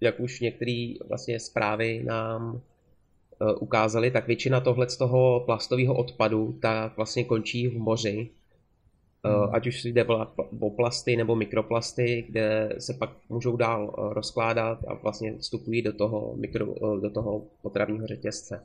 jak 0.00 0.20
už 0.20 0.40
některé 0.40 0.94
vlastně 1.08 1.40
zprávy 1.40 2.04
nám 2.04 2.54
uh, 2.54 2.60
ukázali, 3.60 4.10
tak 4.10 4.26
většina 4.26 4.60
tohle 4.60 4.88
z 4.88 4.96
toho 4.96 5.42
plastového 5.46 5.94
odpadu 5.94 6.58
tak 6.62 6.96
vlastně 6.96 7.24
končí 7.24 7.68
v 7.68 7.78
moři. 7.78 8.30
Uh, 9.24 9.30
Hmm. 9.32 9.54
ať 9.54 9.66
už 9.66 9.84
jde 9.84 10.04
o 10.60 10.70
plasty 10.70 11.16
nebo 11.16 11.36
mikroplasty, 11.36 12.24
kde 12.28 12.72
se 12.78 12.94
pak 12.94 13.10
můžou 13.28 13.56
dál 13.56 13.94
uh, 13.98 14.12
rozkládat 14.12 14.78
a 14.88 14.94
vlastně 14.94 15.36
vstupují 15.38 15.82
do 15.82 15.92
toho, 15.92 16.34
mikro, 16.36 16.66
uh, 16.66 17.00
do 17.00 17.10
toho 17.10 17.46
potravního 17.62 18.06
řetězce. 18.06 18.64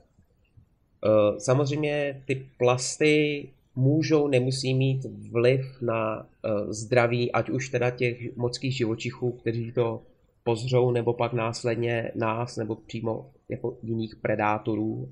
Samozřejmě 1.37 2.23
ty 2.25 2.45
plasty 2.57 3.49
můžou, 3.75 4.27
nemusí 4.27 4.73
mít 4.73 5.05
vliv 5.31 5.81
na 5.81 6.27
zdraví, 6.69 7.31
ať 7.31 7.49
už 7.49 7.69
teda 7.69 7.89
těch 7.89 8.37
mořských 8.37 8.77
živočichů, 8.77 9.31
kteří 9.31 9.71
to 9.71 10.01
pozřou, 10.43 10.91
nebo 10.91 11.13
pak 11.13 11.33
následně 11.33 12.11
nás, 12.15 12.57
nebo 12.57 12.75
přímo 12.75 13.31
jako 13.49 13.77
jiných 13.83 14.15
predátorů, 14.15 15.09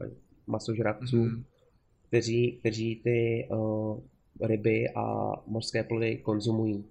masožravců, 0.48 1.18
Mhm. 1.18 1.44
kteří, 2.08 2.52
kteří 2.60 2.96
ty 3.04 3.48
ryby 4.42 4.90
a 4.96 5.34
mořské 5.48 5.84
plody 5.84 6.18
konzumují. 6.18 6.84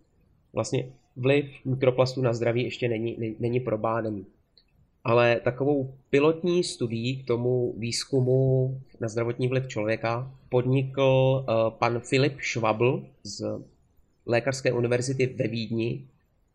Vlastně 0.53 0.87
vliv 1.17 1.47
mikroplastů 1.65 2.23
na 2.23 2.33
zdraví 2.33 2.63
ještě 2.65 2.89
není, 2.89 3.17
ne- 3.19 3.35
není 3.39 3.61
probádaný. 3.61 4.27
Ale 5.05 5.41
takovou 5.45 5.95
pilotní 6.11 6.65
studií 6.65 7.17
k 7.17 7.27
tomu 7.27 7.75
výzkumu 7.79 8.81
na 9.01 9.09
zdravotní 9.09 9.49
vliv 9.49 9.69
člověka 9.69 10.33
podnikl 10.49 11.03
uh, 11.03 11.45
pan 11.71 12.01
Filip 12.01 12.41
Schwabl 12.41 13.07
z 13.23 13.61
Lékařské 14.27 14.73
univerzity 14.73 15.27
ve 15.27 15.49
Vídni, 15.49 16.05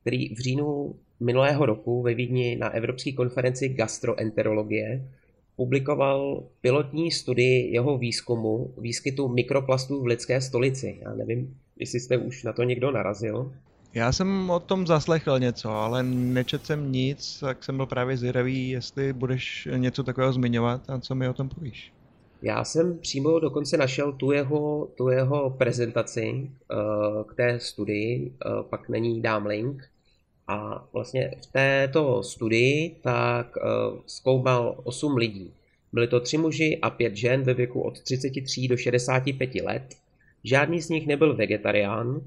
který 0.01 0.35
v 0.35 0.37
říjnu 0.37 0.95
minulého 1.19 1.65
roku 1.65 2.01
ve 2.01 2.13
Vídni 2.13 2.55
na 2.55 2.69
Evropské 2.69 3.11
konferenci 3.11 3.69
gastroenterologie 3.69 5.09
publikoval 5.55 6.43
pilotní 6.61 7.11
studii 7.11 7.73
jeho 7.73 7.97
výzkumu 7.97 8.73
výskytu 8.77 9.27
mikroplastů 9.27 10.01
v 10.01 10.05
lidské 10.05 10.41
stolici. 10.41 10.99
Já 11.01 11.13
nevím, 11.13 11.57
jestli 11.79 11.99
jste 11.99 12.17
už 12.17 12.43
na 12.43 12.53
to 12.53 12.63
někdo 12.63 12.91
narazil. 12.91 13.51
Já 13.93 14.11
jsem 14.11 14.49
o 14.49 14.59
tom 14.59 14.87
zaslechl 14.87 15.39
něco, 15.39 15.69
ale 15.69 16.03
nečetl 16.03 16.65
jsem 16.65 16.91
nic, 16.91 17.39
tak 17.39 17.63
jsem 17.63 17.77
byl 17.77 17.85
právě 17.85 18.17
zvědavý, 18.17 18.69
jestli 18.69 19.13
budeš 19.13 19.67
něco 19.77 20.03
takového 20.03 20.33
zmiňovat 20.33 20.89
a 20.89 20.99
co 20.99 21.15
mi 21.15 21.29
o 21.29 21.33
tom 21.33 21.49
povíš. 21.49 21.93
Já 22.41 22.63
jsem 22.63 22.97
přímo 22.97 23.39
dokonce 23.39 23.77
našel 23.77 24.11
tu 24.11 24.31
jeho, 24.31 24.87
tu 24.97 25.09
jeho 25.09 25.49
prezentaci 25.49 26.31
uh, 26.31 27.23
k 27.23 27.35
té 27.35 27.59
studii, 27.59 28.31
uh, 28.45 28.63
pak 28.63 28.89
na 28.89 28.97
ní 28.97 29.21
dám 29.21 29.45
link. 29.45 29.83
A 30.47 30.87
vlastně 30.93 31.31
v 31.43 31.45
této 31.45 32.23
studii 32.23 32.95
tak 33.01 33.55
uh, 33.55 33.99
zkoumal 34.05 34.81
8 34.83 35.15
lidí. 35.15 35.53
Byli 35.93 36.07
to 36.07 36.19
tři 36.19 36.37
muži 36.37 36.79
a 36.81 36.89
pět 36.89 37.15
žen 37.15 37.43
ve 37.43 37.53
věku 37.53 37.81
od 37.81 38.01
33 38.01 38.67
do 38.67 38.77
65 38.77 39.55
let. 39.55 39.95
Žádný 40.43 40.81
z 40.81 40.89
nich 40.89 41.07
nebyl 41.07 41.35
vegetarián. 41.35 42.21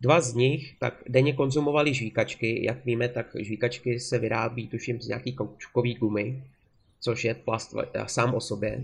Dva 0.00 0.20
z 0.20 0.34
nich 0.34 0.76
tak 0.78 1.02
denně 1.08 1.32
konzumovali 1.32 1.94
žvíkačky. 1.94 2.64
Jak 2.64 2.84
víme, 2.84 3.08
tak 3.08 3.26
žvíkačky 3.38 4.00
se 4.00 4.18
vyrábí 4.18 4.68
tuším 4.68 5.00
z 5.00 5.08
nějaký 5.08 5.32
koučkový 5.32 5.94
gumy, 5.94 6.42
což 7.00 7.24
je 7.24 7.34
plast 7.34 7.74
sám 8.06 8.34
o 8.34 8.40
sobě. 8.40 8.82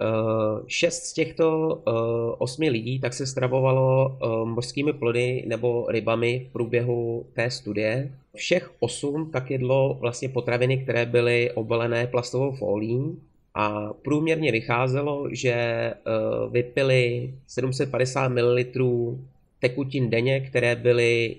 Uh, 0.00 0.60
šest 0.66 1.02
z 1.06 1.12
těchto 1.12 1.66
uh, 1.66 1.94
osmi 2.38 2.70
lidí 2.70 3.00
tak 3.00 3.14
se 3.14 3.26
stravovalo 3.26 4.08
uh, 4.08 4.48
mořskými 4.48 4.92
plody 4.92 5.44
nebo 5.46 5.86
rybami 5.88 6.46
v 6.48 6.52
průběhu 6.52 7.26
té 7.32 7.50
studie. 7.50 8.12
Všech 8.34 8.70
osm 8.80 9.30
tak 9.32 9.50
jedlo 9.50 9.96
vlastně 10.00 10.28
potraviny, 10.28 10.78
které 10.78 11.06
byly 11.06 11.50
obalené 11.52 12.06
plastovou 12.06 12.52
fólií 12.52 13.18
a 13.54 13.92
průměrně 14.02 14.52
vycházelo, 14.52 15.28
že 15.30 15.94
vypili 16.50 17.34
750 17.46 18.28
ml 18.28 18.56
tekutin 19.60 20.10
denně, 20.10 20.40
které 20.40 20.76
byly 20.76 21.36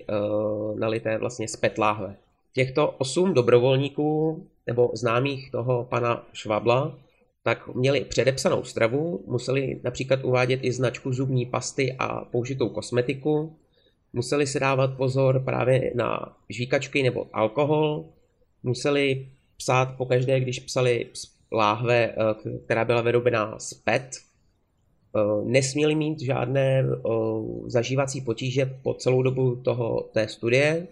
nalité 0.75 1.17
vlastně 1.17 1.47
z 1.47 1.55
PET 1.55 1.77
láhve. 1.77 2.15
Těchto 2.53 2.89
osm 2.89 3.33
dobrovolníků 3.33 4.43
nebo 4.67 4.91
známých 4.93 5.51
toho 5.51 5.83
pana 5.89 6.25
Švabla 6.33 6.93
tak 7.47 7.75
měli 7.75 8.05
předepsanou 8.05 8.63
stravu, 8.63 9.23
museli 9.27 9.79
například 9.83 10.23
uvádět 10.23 10.59
i 10.63 10.71
značku 10.71 11.13
zubní 11.13 11.45
pasty 11.45 11.95
a 11.99 12.25
použitou 12.25 12.69
kosmetiku, 12.69 13.55
museli 14.13 14.47
si 14.47 14.59
dávat 14.59 14.97
pozor 14.97 15.39
právě 15.39 15.91
na 15.95 16.37
žvíkačky 16.49 17.03
nebo 17.03 17.27
alkohol, 17.33 18.05
museli 18.63 19.27
psát 19.57 19.97
pokaždé, 19.97 20.39
když 20.39 20.59
psali 20.59 21.05
láhve, 21.51 22.15
která 22.65 22.85
byla 22.85 23.01
vyrobená 23.01 23.59
z 23.59 23.73
PET, 23.73 24.15
nesměli 25.43 25.95
mít 25.95 26.21
žádné 26.21 26.85
zažívací 27.65 28.21
potíže 28.21 28.79
po 28.83 28.93
celou 28.93 29.21
dobu 29.21 29.55
toho, 29.55 30.09
té 30.13 30.27
studie, 30.27 30.87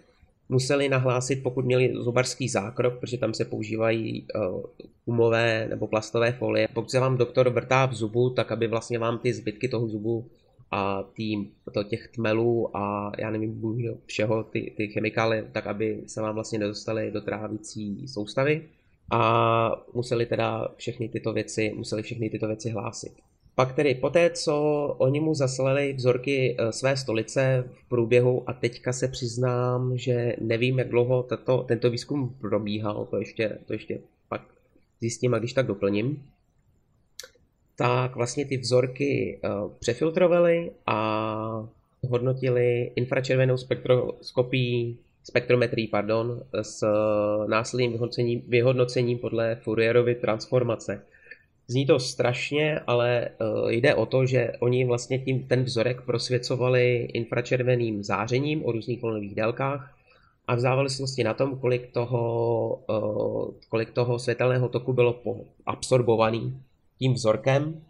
museli 0.48 0.88
nahlásit, 0.88 1.42
pokud 1.42 1.64
měli 1.64 1.92
zubarský 1.94 2.48
zákrok, 2.48 2.98
protože 3.00 3.18
tam 3.18 3.34
se 3.34 3.44
používají 3.44 4.26
uh, 4.34 4.62
umové 5.06 5.66
nebo 5.70 5.86
plastové 5.86 6.32
folie. 6.32 6.68
Pokud 6.74 6.90
se 6.90 7.00
vám 7.00 7.16
doktor 7.16 7.48
vrtá 7.48 7.86
v 7.86 7.94
zubu, 7.94 8.30
tak 8.30 8.52
aby 8.52 8.66
vlastně 8.66 8.98
vám 8.98 9.18
ty 9.18 9.32
zbytky 9.32 9.68
toho 9.68 9.88
zubu 9.88 10.30
a 10.70 11.02
tým, 11.02 11.50
to 11.72 11.84
těch 11.84 12.08
tmelů 12.08 12.76
a 12.76 13.12
já 13.18 13.30
nevím 13.30 13.60
všeho, 14.06 14.42
ty, 14.44 14.74
ty 14.76 14.88
chemikály, 14.88 15.44
tak 15.52 15.66
aby 15.66 16.02
se 16.06 16.20
vám 16.20 16.34
vlastně 16.34 16.58
nedostaly 16.58 17.10
do 17.10 17.20
trávicí 17.20 18.08
soustavy 18.08 18.68
a 19.10 19.84
museli 19.94 20.26
teda 20.26 20.68
všechny 20.76 21.08
tyto 21.08 21.32
věci, 21.32 21.72
museli 21.76 22.02
všechny 22.02 22.30
tyto 22.30 22.46
věci 22.46 22.70
hlásit. 22.70 23.12
Pak 23.56 23.72
tedy 23.72 23.94
poté, 23.94 24.30
co 24.30 24.54
oni 24.98 25.20
mu 25.20 25.34
zaslali 25.34 25.92
vzorky 25.92 26.56
eh, 26.58 26.72
své 26.72 26.96
stolice 26.96 27.64
v 27.72 27.88
průběhu 27.88 28.50
a 28.50 28.52
teďka 28.52 28.92
se 28.92 29.08
přiznám, 29.08 29.98
že 29.98 30.36
nevím, 30.40 30.78
jak 30.78 30.88
dlouho 30.88 31.22
tato, 31.22 31.64
tento 31.68 31.90
výzkum 31.90 32.36
probíhal, 32.40 33.06
to 33.10 33.16
ještě, 33.16 33.58
to 33.66 33.72
ještě 33.72 34.00
pak 34.28 34.42
zjistím 35.00 35.34
a 35.34 35.38
když 35.38 35.52
tak 35.52 35.66
doplním, 35.66 36.22
tak 37.76 38.16
vlastně 38.16 38.44
ty 38.44 38.56
vzorky 38.56 39.40
uh, 39.44 39.70
přefiltrovali 39.78 40.70
a 40.86 41.68
hodnotili 42.08 42.92
infračervenou 42.96 43.56
spektroskopii, 43.56 44.96
spektrometrii, 45.24 45.88
pardon, 45.88 46.42
s 46.62 46.82
uh, 46.82 47.48
následným 47.48 47.90
vyhodnocením, 47.92 48.42
vyhodnocením 48.48 49.18
podle 49.18 49.56
Fourierovy 49.56 50.14
transformace. 50.14 51.02
Zní 51.68 51.86
to 51.86 51.98
strašně, 51.98 52.80
ale 52.86 53.28
uh, 53.40 53.70
jde 53.70 53.94
o 53.94 54.06
to, 54.06 54.26
že 54.26 54.52
oni 54.60 54.84
vlastně 54.84 55.18
tím 55.18 55.46
ten 55.46 55.62
vzorek 55.62 56.02
prosvěcovali 56.02 56.96
infračerveným 57.12 58.04
zářením 58.04 58.66
o 58.66 58.72
různých 58.72 59.02
vlnových 59.02 59.34
délkách 59.34 59.94
a 60.46 60.54
v 60.54 60.60
závislosti 60.60 61.24
na 61.24 61.34
tom, 61.34 61.58
kolik 61.58 61.92
toho, 61.92 62.84
uh, 62.88 63.54
kolik 63.68 63.90
toho 63.90 64.18
světelného 64.18 64.68
toku 64.68 64.92
bylo 64.92 65.22
absorbovaný 65.66 66.60
tím 66.98 67.12
vzorkem, 67.12 67.82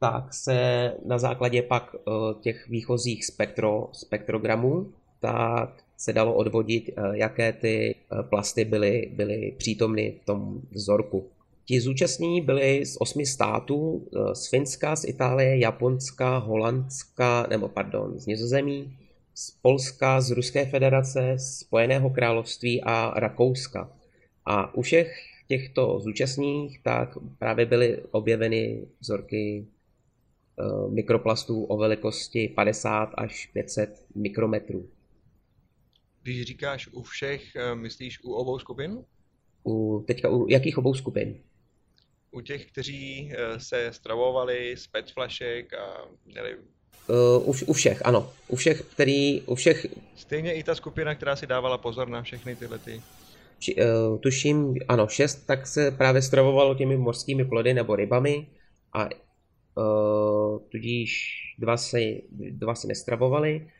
tak 0.00 0.34
se 0.34 0.92
na 1.04 1.18
základě 1.18 1.62
pak 1.62 1.94
uh, 1.94 2.40
těch 2.40 2.68
výchozích 2.68 3.24
spektro, 3.24 3.88
spektrogramů, 3.92 4.92
tak 5.20 5.82
se 5.96 6.12
dalo 6.12 6.34
odvodit, 6.34 6.90
jaké 7.12 7.52
ty 7.52 7.94
plasty 8.28 8.64
byly, 8.64 9.10
byly 9.16 9.54
přítomny 9.58 10.14
v 10.22 10.24
tom 10.24 10.60
vzorku. 10.70 11.26
Ti 11.70 11.80
zúčastnění 11.80 12.40
byli 12.40 12.86
z 12.86 12.96
osmi 13.00 13.26
států, 13.26 14.08
eh, 14.16 14.34
z 14.34 14.48
Finska, 14.48 14.96
z 14.96 15.04
Itálie, 15.04 15.58
Japonska, 15.58 16.38
Holandska, 16.38 17.46
nebo 17.50 17.68
pardon, 17.68 18.18
z 18.18 18.26
Nizozemí, 18.26 18.98
z 19.34 19.50
Polska, 19.50 20.20
z 20.20 20.30
Ruské 20.30 20.66
federace, 20.66 21.36
Spojeného 21.38 22.10
království 22.10 22.82
a 22.82 23.20
Rakouska. 23.20 23.96
A 24.44 24.74
u 24.74 24.82
všech 24.82 25.14
těchto 25.48 26.00
zúčastních 26.00 26.82
tak 26.82 27.18
právě 27.38 27.66
byly 27.66 28.02
objeveny 28.10 28.86
vzorky 29.00 29.66
eh, 29.66 30.90
mikroplastů 30.90 31.64
o 31.64 31.76
velikosti 31.76 32.48
50 32.48 33.10
až 33.14 33.46
500 33.46 34.06
mikrometrů. 34.14 34.88
Když 36.22 36.42
říkáš 36.42 36.88
u 36.88 37.02
všech, 37.02 37.56
eh, 37.56 37.74
myslíš 37.74 38.24
u 38.24 38.32
obou 38.32 38.58
skupin? 38.58 39.04
U, 39.64 40.04
teďka 40.06 40.28
u 40.28 40.48
jakých 40.48 40.78
obou 40.78 40.94
skupin? 40.94 41.49
U 42.30 42.40
těch, 42.40 42.66
kteří 42.66 43.32
eh, 43.32 43.60
se 43.60 43.92
stravovali 43.92 44.76
z 44.76 44.86
pet 44.86 45.10
flašek 45.10 45.74
a 45.74 46.04
měli... 46.26 46.56
Uh, 47.08 47.48
u, 47.48 47.54
u 47.66 47.72
všech, 47.72 48.06
ano. 48.06 48.32
U 48.48 48.56
všech, 48.56 48.82
který, 48.82 49.40
u 49.40 49.54
všech... 49.54 49.86
Stejně 50.16 50.54
i 50.54 50.62
ta 50.62 50.74
skupina, 50.74 51.14
která 51.14 51.36
si 51.36 51.46
dávala 51.46 51.78
pozor 51.78 52.08
na 52.08 52.22
všechny 52.22 52.56
tyhle 52.56 52.78
ty... 52.78 53.02
Či, 53.58 53.76
uh, 53.76 54.18
tuším, 54.18 54.74
ano, 54.88 55.08
šest, 55.08 55.46
tak 55.46 55.66
se 55.66 55.90
právě 55.90 56.22
stravovalo 56.22 56.74
těmi 56.74 56.96
mořskými 56.96 57.44
plody 57.44 57.74
nebo 57.74 57.96
rybami 57.96 58.46
a 58.92 59.04
uh, 59.04 60.58
tudíž 60.68 61.32
dva 61.58 61.76
si, 61.76 62.22
dva 62.30 62.74
si 62.74 62.86
nestravovali. 62.86 63.70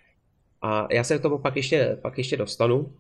A 0.62 0.88
já 0.92 1.05
se 1.05 1.18
k 1.18 1.22
tomu 1.22 1.38
pak 1.38 1.57
ještě, 1.57 1.98
pak 2.03 2.18
ještě 2.18 2.37
dostanu. 2.37 2.96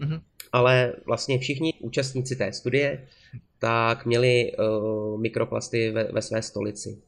Mm-hmm. 0.00 0.20
Ale 0.52 0.92
vlastně 1.06 1.38
všichni 1.38 1.74
účastníci 1.80 2.36
té 2.36 2.52
studie 2.52 3.08
tak 3.60 4.06
měli 4.06 4.52
uh, 4.52 5.20
mikroplasty 5.20 5.90
ve, 5.90 6.04
ve 6.04 6.22
své 6.22 6.42
stolici. 6.42 6.98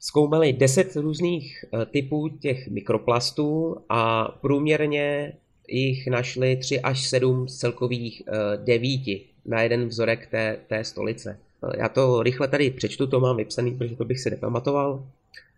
Zkoumali 0.00 0.52
10 0.52 0.96
různých 0.96 1.64
uh, 1.70 1.84
typů 1.84 2.28
těch 2.28 2.68
mikroplastů 2.68 3.76
a 3.88 4.28
průměrně 4.40 5.32
jich 5.68 6.06
našli 6.06 6.56
3 6.56 6.80
až 6.80 7.08
7 7.08 7.48
z 7.48 7.56
celkových 7.56 8.22
uh, 8.28 8.64
9 8.64 9.00
na 9.46 9.62
jeden 9.62 9.88
vzorek 9.88 10.26
té, 10.26 10.58
té 10.66 10.84
stolice. 10.84 11.38
Já 11.76 11.88
to 11.88 12.22
rychle 12.22 12.48
tady 12.48 12.70
přečtu, 12.70 13.06
to 13.06 13.20
mám 13.20 13.36
vypsaný, 13.36 13.74
protože 13.74 13.96
to 13.96 14.04
bych 14.04 14.20
si 14.20 14.30
nepamatoval. 14.30 15.04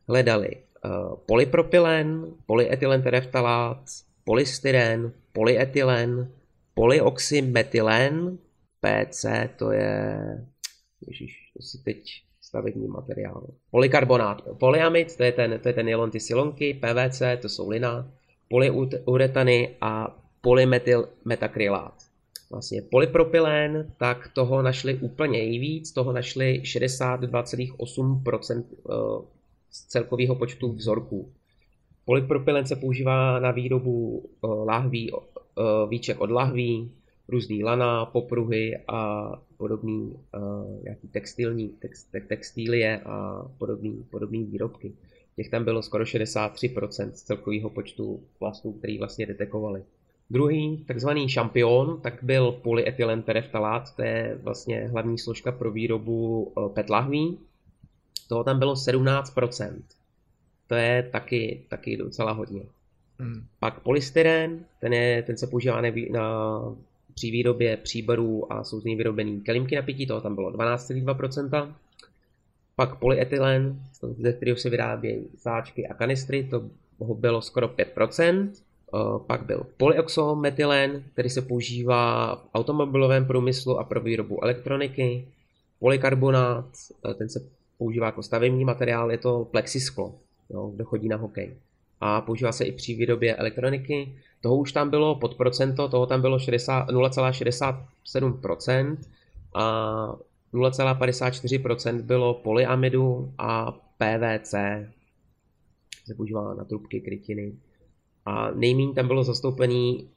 Hledali 0.08 0.56
polypropylen, 1.26 2.26
polyetylentereftalát, 2.46 3.78
polystyren, 4.24 5.12
polyetylen, 5.32 6.28
polyoxymetylen, 6.74 8.38
PC 8.82 9.24
to 9.56 9.72
je, 9.72 10.18
ježiš, 11.06 11.52
to 11.56 11.62
si 11.62 11.82
teď 11.84 12.22
stavební 12.40 12.88
materiál. 12.88 13.46
Polykarbonát, 13.70 14.42
polyamid, 14.60 15.16
to 15.16 15.22
je 15.22 15.32
ten, 15.32 15.60
to 15.62 15.68
je 15.68 15.74
ten 15.74 15.86
nylon, 15.86 16.10
ty 16.10 16.20
silonky, 16.20 16.74
PVC, 16.74 17.22
to 17.40 17.48
jsou 17.48 17.70
lina, 17.70 18.12
polyuretany 18.48 19.76
a 19.80 20.18
polymetyl 20.40 21.08
metakrylát. 21.24 21.94
Vlastně 22.50 22.82
polypropylen, 22.82 23.92
tak 23.96 24.28
toho 24.34 24.62
našli 24.62 24.94
úplně 24.94 25.38
nejvíc, 25.38 25.92
toho 25.92 26.12
našli 26.12 26.62
62,8% 26.64 28.64
eh, 28.68 28.72
z 29.70 29.86
celkového 29.86 30.34
počtu 30.34 30.72
vzorků. 30.72 31.32
Polypropylen 32.04 32.66
se 32.66 32.76
používá 32.76 33.38
na 33.38 33.50
výrobu 33.50 34.24
eh, 34.24 34.46
lahví, 34.46 35.12
eh, 35.12 35.16
víček 35.88 36.20
od 36.20 36.30
lahví, 36.30 36.92
různý 37.28 37.64
lana, 37.64 38.04
popruhy 38.06 38.78
a 38.88 39.32
podobný 39.56 40.14
uh, 40.34 40.82
nějaký 40.82 41.08
textilní, 41.08 41.68
text, 41.68 42.08
textílie 42.28 43.00
a 43.00 43.46
podobný, 43.58 44.04
podobný 44.10 44.44
výrobky. 44.44 44.92
Těch 45.36 45.48
tam 45.48 45.64
bylo 45.64 45.82
skoro 45.82 46.04
63% 46.04 47.10
z 47.10 47.22
celkového 47.22 47.70
počtu 47.70 48.22
plastů, 48.38 48.72
který 48.72 48.98
vlastně 48.98 49.26
detekovali. 49.26 49.82
Druhý, 50.30 50.84
takzvaný 50.86 51.28
šampion, 51.28 52.00
tak 52.00 52.18
byl 52.22 52.52
polyetylen 52.52 53.22
tereftalát, 53.22 53.96
to 53.96 54.02
je 54.02 54.38
vlastně 54.42 54.88
hlavní 54.88 55.18
složka 55.18 55.52
pro 55.52 55.70
výrobu 55.70 56.42
uh, 56.42 56.68
PET 56.68 56.90
lahví. 56.90 57.38
Toho 58.28 58.44
tam 58.44 58.58
bylo 58.58 58.74
17%. 58.74 59.82
To 60.66 60.74
je 60.74 61.08
taky, 61.12 61.64
taky 61.68 61.96
docela 61.96 62.32
hodně. 62.32 62.62
Hmm. 63.18 63.46
Pak 63.58 63.80
polystyren, 63.80 64.64
ten, 64.80 64.92
je, 64.92 65.22
ten 65.22 65.36
se 65.36 65.46
používá 65.46 65.80
na 66.10 66.62
při 67.14 67.30
výrobě 67.30 67.76
příborů 67.76 68.52
a 68.52 68.64
jsou 68.64 68.80
z 68.80 68.84
něj 68.84 68.96
vyrobený 68.96 69.40
kelímky 69.40 69.76
na 69.76 69.82
pití, 69.82 70.06
toho 70.06 70.20
tam 70.20 70.34
bylo 70.34 70.52
12,2%. 70.52 71.74
Pak 72.76 72.98
polyetylen, 72.98 73.80
ze 74.18 74.32
kterého 74.32 74.56
se 74.56 74.70
vyrábějí 74.70 75.28
sáčky 75.36 75.86
a 75.86 75.94
kanistry, 75.94 76.48
to 76.50 76.70
bylo 77.14 77.42
skoro 77.42 77.68
5%. 77.68 78.50
Pak 79.26 79.46
byl 79.46 79.66
polyoxometylen, 79.76 81.02
který 81.12 81.30
se 81.30 81.42
používá 81.42 82.34
v 82.36 82.48
automobilovém 82.54 83.26
průmyslu 83.26 83.78
a 83.78 83.84
pro 83.84 84.00
výrobu 84.00 84.44
elektroniky. 84.44 85.28
Polykarbonát, 85.78 86.66
ten 87.18 87.28
se 87.28 87.48
používá 87.78 88.06
jako 88.06 88.22
stavební 88.22 88.64
materiál, 88.64 89.10
je 89.10 89.18
to 89.18 89.48
plexisklo, 89.50 90.14
jo, 90.50 90.72
kdo 90.74 90.84
chodí 90.84 91.08
na 91.08 91.16
hokej. 91.16 91.54
A 92.00 92.20
používá 92.20 92.52
se 92.52 92.64
i 92.64 92.72
při 92.72 92.94
výrobě 92.94 93.36
elektroniky. 93.36 94.14
Toho 94.42 94.56
už 94.56 94.72
tam 94.72 94.90
bylo 94.90 95.14
pod 95.14 95.34
procento, 95.34 95.88
toho 95.88 96.06
tam 96.06 96.20
bylo 96.20 96.36
0,67% 96.36 98.96
a 99.54 100.16
0,54% 100.54 102.02
bylo 102.02 102.34
polyamidu 102.34 103.32
a 103.38 103.72
PVC, 103.72 104.54
se 106.04 106.14
používá 106.16 106.54
na 106.54 106.64
trubky, 106.64 107.00
krytiny. 107.00 107.54
A 108.24 108.50
nejméně 108.50 108.94
tam 108.94 109.06
bylo 109.06 109.24
zastoupený, 109.24 110.10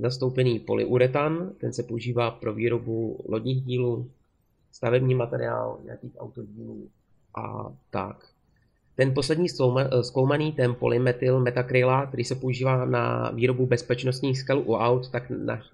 zastoupený 0.00 0.58
polyuretan, 0.58 1.50
ten 1.58 1.72
se 1.72 1.82
používá 1.82 2.30
pro 2.30 2.54
výrobu 2.54 3.24
lodních 3.28 3.62
dílů, 3.62 4.10
stavební 4.72 5.14
materiál, 5.14 5.78
nějakých 5.84 6.12
autodílů 6.18 6.88
a 7.36 7.72
tak. 7.90 8.35
Ten 8.96 9.14
poslední 9.14 9.46
eh, 9.78 10.02
zkoumaný, 10.02 10.52
ten 10.52 10.74
polymetyl 10.74 11.40
metakrylát, 11.40 12.08
který 12.08 12.24
se 12.24 12.34
používá 12.34 12.84
na 12.84 13.30
výrobu 13.30 13.66
bezpečnostních 13.66 14.38
skel 14.38 14.58
u 14.58 14.74
aut, 14.74 15.10
tak 15.10 15.32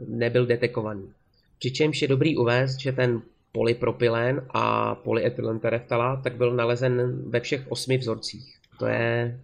nebyl 0.09 0.47
detekovaný. 0.47 1.09
Přičemž 1.59 2.03
je 2.03 2.09
dobrý 2.09 2.37
uvést, 2.37 2.81
že 2.81 2.93
ten 2.93 3.23
polypropylen 3.53 4.47
a 4.51 4.95
polyetylentereftalát 4.95 6.23
tak 6.23 6.37
byl 6.37 6.55
nalezen 6.55 7.23
ve 7.31 7.41
všech 7.41 7.71
osmi 7.71 7.99
vzorcích. 7.99 8.59
To 8.79 8.87
je, 8.87 9.41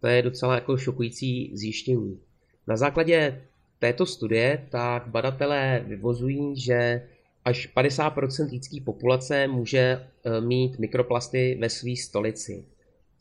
to 0.00 0.06
je 0.06 0.22
docela 0.22 0.54
jako 0.54 0.76
šokující 0.76 1.50
zjištění. 1.54 2.18
Na 2.66 2.76
základě 2.76 3.42
této 3.78 4.06
studie 4.06 4.66
tak 4.70 5.06
badatelé 5.06 5.84
vyvozují, 5.86 6.60
že 6.60 7.02
až 7.44 7.68
50% 7.76 8.50
lidské 8.50 8.76
populace 8.84 9.48
může 9.48 9.78
eh, 9.78 10.40
mít 10.40 10.78
mikroplasty 10.78 11.58
ve 11.60 11.68
své 11.68 11.96
stolici. 11.96 12.64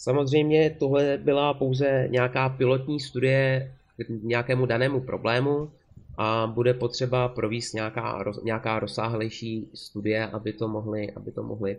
Samozřejmě 0.02 0.76
tohle 0.80 1.18
byla 1.18 1.54
pouze 1.54 2.08
nějaká 2.12 2.50
pilotní 2.50 3.00
studie 3.00 3.74
k 3.98 4.10
nějakému 4.24 4.66
danému 4.66 5.02
problému 5.02 5.72
a 6.18 6.48
bude 6.48 6.74
potřeba 6.74 7.28
províst 7.28 7.74
nějaká, 7.74 8.24
nějaká 8.44 8.80
rozsáhlejší 8.80 9.68
studie, 9.74 10.28
aby 10.28 10.54
to 10.54 10.68
mohli, 10.68 11.12
aby 11.12 11.32
to 11.32 11.44
mohli 11.44 11.78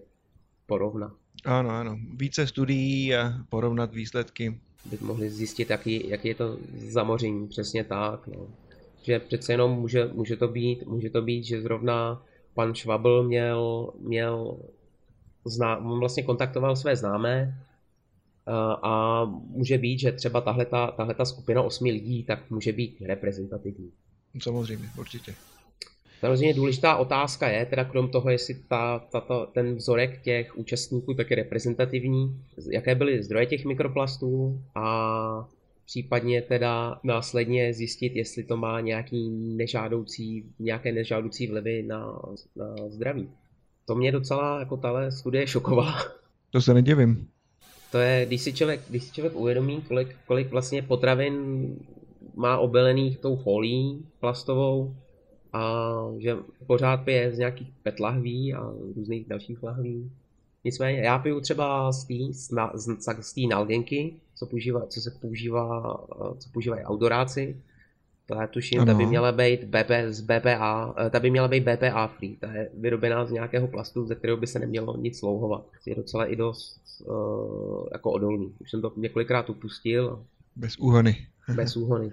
porovnat. 0.66 1.12
Ano, 1.44 1.70
ano. 1.70 1.98
Více 2.16 2.46
studií 2.46 3.14
a 3.14 3.32
porovnat 3.48 3.94
výsledky. 3.94 4.58
By 4.84 4.98
mohli 5.00 5.30
zjistit, 5.30 5.70
jaký, 5.70 6.08
jaký 6.08 6.28
je 6.28 6.34
to 6.34 6.56
zamoření, 6.88 7.48
přesně 7.48 7.84
tak. 7.84 8.26
No. 8.26 8.46
Že 9.02 9.18
přece 9.18 9.52
jenom 9.52 9.72
může, 9.72 10.10
může, 10.12 10.36
to 10.36 10.48
být, 10.48 10.86
může 10.86 11.10
to 11.10 11.22
být, 11.22 11.44
že 11.44 11.62
zrovna 11.62 12.22
pan 12.54 12.74
Schwabl 12.74 13.22
měl, 13.22 13.92
měl 14.00 14.56
zná, 15.44 15.78
vlastně 15.78 16.22
kontaktoval 16.22 16.76
své 16.76 16.96
známé 16.96 17.54
a 18.82 19.24
může 19.46 19.78
být, 19.78 19.98
že 19.98 20.12
třeba 20.12 20.40
tahle 20.40 21.14
ta 21.16 21.24
skupina 21.24 21.62
osmi 21.62 21.90
lidí 21.90 22.24
tak 22.24 22.50
může 22.50 22.72
být 22.72 23.02
reprezentativní. 23.06 23.92
Samozřejmě, 24.42 24.88
určitě. 24.98 25.34
Samozřejmě 26.20 26.54
důležitá 26.54 26.96
otázka 26.96 27.48
je, 27.48 27.66
teda 27.66 27.84
krom 27.84 28.08
toho, 28.08 28.30
jestli 28.30 28.54
ta, 28.68 28.98
tato, 28.98 29.46
ten 29.54 29.74
vzorek 29.74 30.22
těch 30.22 30.58
účastníků 30.58 31.14
tak 31.14 31.30
je 31.30 31.36
reprezentativní, 31.36 32.40
jaké 32.72 32.94
byly 32.94 33.22
zdroje 33.22 33.46
těch 33.46 33.64
mikroplastů 33.64 34.62
a 34.74 35.48
případně 35.86 36.42
teda 36.42 37.00
následně 37.04 37.74
zjistit, 37.74 38.16
jestli 38.16 38.42
to 38.44 38.56
má 38.56 38.80
nějaký 38.80 39.30
nežádoucí, 39.30 40.44
nějaké 40.58 40.92
nežádoucí 40.92 41.46
vlivy 41.46 41.82
na, 41.82 42.22
na 42.56 42.74
zdraví. 42.88 43.30
To 43.86 43.94
mě 43.94 44.12
docela 44.12 44.58
jako 44.58 44.76
tahle 44.76 45.12
studie 45.12 45.46
šokovala. 45.46 46.02
To 46.50 46.60
se 46.60 46.74
nedivím. 46.74 47.28
To 47.92 47.98
je, 47.98 48.26
když 48.26 48.42
si 48.42 48.52
člověk, 48.52 48.80
když 48.88 49.04
si 49.04 49.12
člověk 49.12 49.36
uvědomí, 49.36 49.82
kolik, 49.82 50.16
kolik 50.26 50.50
vlastně 50.50 50.82
potravin 50.82 51.66
má 52.34 52.58
obelených 52.58 53.18
tou 53.18 53.36
folí 53.36 54.06
plastovou 54.20 54.96
a 55.52 55.92
že 56.18 56.36
pořád 56.66 56.96
pije 56.96 57.34
z 57.34 57.38
nějakých 57.38 57.68
PET 57.82 58.00
lahví 58.00 58.54
a 58.54 58.72
různých 58.96 59.28
dalších 59.28 59.62
lahví. 59.62 60.10
Nicméně 60.64 61.00
já 61.00 61.18
piju 61.18 61.40
třeba 61.40 61.92
z 61.92 63.34
té 63.34 63.40
nalgenky, 63.50 64.14
co, 64.34 64.46
používá, 64.46 64.86
co 64.86 65.00
se 65.00 65.10
používá, 65.10 66.00
co 66.38 66.50
používají 66.52 66.82
autoráci. 66.82 67.62
To 68.26 68.40
je 68.40 68.48
tuším, 68.48 68.80
ano. 68.80 68.92
ta 68.92 68.98
by 68.98 69.06
měla 69.06 69.32
být 69.32 69.64
BP, 69.64 69.90
z 70.08 70.20
BPA, 70.20 70.94
ta 71.10 71.20
by 71.20 71.30
měla 71.30 71.48
být 71.48 71.60
BPA 71.60 72.06
free, 72.06 72.36
ta 72.36 72.52
je 72.52 72.70
vyrobená 72.74 73.24
z 73.24 73.30
nějakého 73.30 73.68
plastu, 73.68 74.06
ze 74.06 74.14
kterého 74.14 74.36
by 74.36 74.46
se 74.46 74.58
nemělo 74.58 74.96
nic 74.96 75.18
slouhovat. 75.18 75.64
Je 75.86 75.94
docela 75.94 76.26
i 76.26 76.36
dost 76.36 76.80
uh, 77.04 77.86
jako 77.92 78.12
odolný. 78.12 78.54
Už 78.58 78.70
jsem 78.70 78.80
to 78.80 78.92
několikrát 78.96 79.50
upustil. 79.50 80.24
Bez 80.56 80.76
úhony. 80.78 81.26
Bez 81.56 81.76
úhony. 81.76 82.10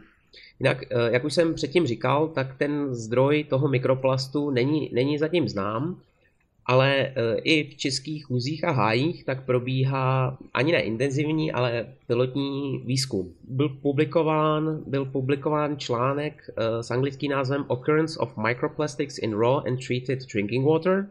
Jinak, 0.59 0.83
eh, 0.83 1.11
jak 1.11 1.23
už 1.23 1.33
jsem 1.33 1.53
předtím 1.53 1.87
říkal, 1.87 2.27
tak 2.27 2.57
ten 2.57 2.95
zdroj 2.95 3.43
toho 3.43 3.67
mikroplastu 3.67 4.49
není, 4.49 4.89
není 4.93 5.17
zatím 5.17 5.47
znám, 5.49 6.01
ale 6.69 7.01
eh, 7.01 7.35
i 7.43 7.63
v 7.63 7.77
českých 7.77 8.29
luzích 8.29 8.63
a 8.63 8.71
hájích 8.71 9.25
tak 9.25 9.45
probíhá 9.45 10.37
ani 10.53 10.71
ne 10.71 10.81
intenzivní, 10.81 11.51
ale 11.51 11.85
pilotní 12.07 12.83
výzkum. 12.85 13.33
Byl 13.43 13.69
publikován, 13.69 14.83
byl 14.87 15.05
publikován 15.05 15.77
článek 15.77 16.49
eh, 16.49 16.83
s 16.83 16.91
anglickým 16.91 17.31
názvem 17.31 17.65
Occurrence 17.67 18.19
of 18.19 18.37
Microplastics 18.37 19.17
in 19.17 19.39
Raw 19.39 19.67
and 19.67 19.87
Treated 19.87 20.19
Drinking 20.33 20.65
Water, 20.65 21.07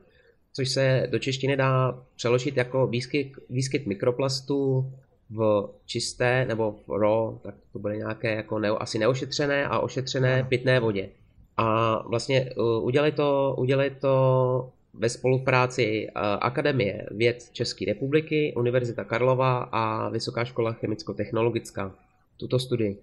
což 0.53 0.69
se 0.69 1.07
do 1.11 1.19
češtiny 1.19 1.57
dá 1.57 2.03
přeložit 2.17 2.57
jako 2.57 2.87
výskyt, 2.87 3.33
výskyt 3.51 3.87
mikroplastu 3.87 4.91
v 5.31 5.69
čisté 5.87 6.45
nebo 6.45 6.75
v 6.87 7.01
raw, 7.01 7.39
tak 7.43 7.55
to 7.73 7.79
bude 7.79 7.97
nějaké 7.97 8.35
jako 8.35 8.59
ne, 8.59 8.69
asi 8.69 8.99
neošetřené 8.99 9.67
a 9.67 9.79
ošetřené 9.79 10.47
pitné 10.49 10.81
vodě. 10.81 11.09
A 11.57 11.99
vlastně 12.09 12.51
uh, 12.57 12.85
udělali 12.85 13.13
to, 13.13 13.55
udělali 13.59 13.91
to 13.91 14.71
ve 14.95 15.09
spolupráci 15.09 16.09
uh, 16.09 16.23
Akademie 16.41 17.07
věd 17.11 17.51
České 17.53 17.85
republiky, 17.85 18.55
Univerzita 18.57 19.05
Karlova 19.05 19.59
a 19.73 20.09
Vysoká 20.09 20.45
škola 20.45 20.73
chemicko-technologická. 20.73 21.95
Tuto 22.37 22.59
studii. 22.59 22.99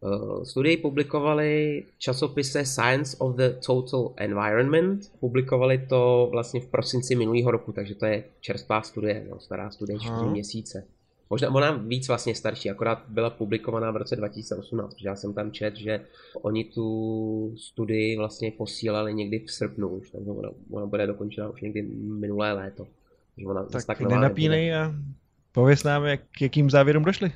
Uh, 0.00 0.44
studii 0.44 0.76
publikovali 0.76 1.84
v 1.88 1.98
časopise 1.98 2.64
Science 2.64 3.16
of 3.20 3.36
the 3.36 3.48
Total 3.66 4.12
Environment. 4.16 5.12
Publikovali 5.20 5.78
to 5.78 6.28
vlastně 6.30 6.60
v 6.60 6.66
prosinci 6.66 7.14
minulého 7.14 7.50
roku, 7.50 7.72
takže 7.72 7.94
to 7.94 8.06
je 8.06 8.24
čerstvá 8.40 8.82
studie, 8.82 9.26
no, 9.30 9.40
stará 9.40 9.70
studie, 9.70 9.98
4 9.98 10.14
měsíce. 10.30 10.86
Možná 11.30 11.54
ona 11.54 11.70
víc 11.72 12.08
vlastně 12.08 12.34
starší, 12.34 12.70
akorát 12.70 13.04
byla 13.08 13.30
publikovaná 13.30 13.90
v 13.90 13.96
roce 13.96 14.16
2018, 14.16 14.94
protože 14.94 15.08
já 15.08 15.16
jsem 15.16 15.34
tam 15.34 15.52
čet, 15.52 15.76
že 15.76 16.00
oni 16.42 16.64
tu 16.64 17.54
studii 17.56 18.16
vlastně 18.16 18.52
posílali 18.52 19.14
někdy 19.14 19.38
v 19.38 19.50
srpnu 19.50 19.88
už, 19.88 20.10
takže 20.10 20.30
ona, 20.30 20.50
ona 20.70 20.86
bude 20.86 21.06
dokončena 21.06 21.48
už 21.48 21.60
někdy 21.60 21.82
minulé 22.20 22.52
léto. 22.52 22.86
Že 23.38 23.46
ona 23.46 23.64
tak, 23.64 23.84
tak 23.84 24.00
nenapínej 24.00 24.74
a 24.74 24.94
pověs 25.52 25.84
nám, 25.84 26.04
jak, 26.04 26.20
jakým 26.40 26.70
závěrům 26.70 27.04
došli. 27.04 27.32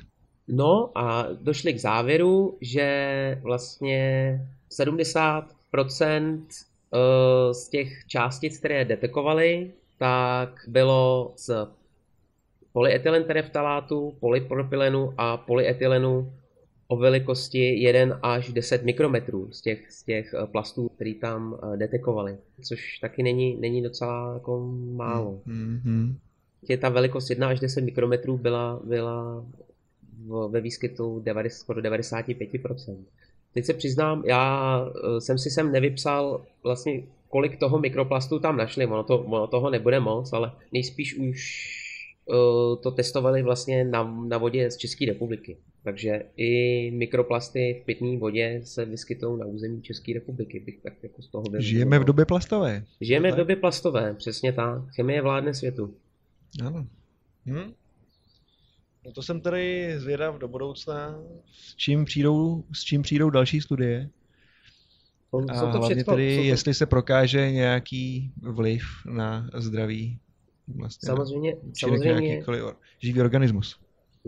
No 0.47 0.91
a 0.95 1.27
došli 1.41 1.73
k 1.73 1.79
závěru, 1.79 2.57
že 2.61 3.39
vlastně 3.43 4.39
70% 4.71 6.41
eh, 6.93 7.53
z 7.53 7.69
těch 7.69 8.05
částic, 8.07 8.57
které 8.57 8.85
detekovali, 8.85 9.71
tak 9.97 10.65
bylo 10.67 11.33
z 11.35 11.49
polyetylentereftalátu, 12.75 14.17
polypropylenu 14.19 15.13
a 15.17 15.37
polyetylenu 15.37 16.33
o 16.87 16.97
velikosti 16.97 17.83
1 17.83 18.19
až 18.21 18.53
10 18.53 18.83
mikrometrů 18.83 19.51
z 19.51 19.61
těch, 19.61 19.91
z 19.91 20.03
těch 20.03 20.33
eh, 20.33 20.47
plastů, 20.47 20.89
který 20.89 21.15
tam 21.15 21.55
eh, 21.55 21.77
detekovali, 21.77 22.37
což 22.61 22.99
taky 22.99 23.23
není, 23.23 23.57
není 23.59 23.81
docela 23.83 24.33
jako 24.33 24.75
málo. 24.91 25.41
Mm-hmm. 25.47 26.15
Tě 26.65 26.77
ta 26.77 26.89
velikost 26.89 27.29
1 27.29 27.47
až 27.47 27.59
10 27.59 27.81
mikrometrů 27.83 28.37
byla, 28.37 28.79
byla 28.83 29.45
v, 30.25 30.47
ve 30.51 30.61
výskytu 30.61 31.21
90, 31.25 31.59
skoro 31.59 31.81
95%. 31.81 32.97
Teď 33.53 33.65
se 33.65 33.73
přiznám, 33.73 34.23
já 34.25 34.85
eh, 34.87 35.21
jsem 35.21 35.37
si 35.37 35.49
sem 35.49 35.71
nevypsal 35.71 36.41
vlastně 36.63 37.03
kolik 37.29 37.59
toho 37.59 37.79
mikroplastu 37.79 38.39
tam 38.39 38.57
našli, 38.57 38.85
ono, 38.85 39.03
to, 39.03 39.19
ono 39.19 39.47
toho 39.47 39.69
nebude 39.69 39.99
moc, 39.99 40.33
ale 40.33 40.51
nejspíš 40.71 41.17
už 41.17 41.84
to 42.83 42.91
testovali 42.91 43.43
vlastně 43.43 43.83
na, 43.83 44.03
na 44.27 44.37
vodě 44.37 44.71
z 44.71 44.77
České 44.77 45.05
republiky. 45.05 45.57
Takže 45.83 46.23
i 46.37 46.91
mikroplasty 46.91 47.79
v 47.81 47.85
pitné 47.85 48.17
vodě 48.17 48.61
se 48.63 48.85
vyskytují 48.85 49.39
na 49.39 49.45
území 49.45 49.81
České 49.81 50.13
republiky. 50.13 50.59
Bych 50.59 50.79
tak 50.83 50.93
jako 51.03 51.21
z 51.21 51.27
toho 51.27 51.43
Žijeme 51.57 51.99
v 51.99 52.03
době 52.03 52.25
plastové. 52.25 52.83
Žijeme 53.01 53.31
v 53.31 53.35
době 53.35 53.55
plastové, 53.55 54.13
přesně 54.13 54.53
tak. 54.53 54.81
Chemie 54.95 55.21
vládne 55.21 55.53
světu. 55.53 55.93
Ano. 56.65 56.87
Hm? 57.45 57.73
No 59.05 59.11
to 59.11 59.21
jsem 59.21 59.41
tady 59.41 59.93
zvědav 59.97 60.37
do 60.37 60.47
budoucna, 60.47 61.19
s 61.51 61.75
čím 61.75 62.05
přijdou, 62.05 62.63
s 62.73 62.83
čím 62.83 63.01
přijdou 63.01 63.29
další 63.29 63.61
studie. 63.61 64.09
A 65.49 65.53
hlavně 65.53 66.03
tedy, 66.03 66.35
jestli 66.35 66.73
se 66.73 66.85
prokáže 66.85 67.51
nějaký 67.51 68.31
vliv 68.41 68.83
na 69.05 69.49
zdraví 69.53 70.19
Vlastně, 70.67 71.07
samozřejmě, 71.07 71.57
samozřejmě. 71.79 72.33
Jakýkoliv 72.33 72.63
živý 72.99 73.21
organismus. 73.21 73.79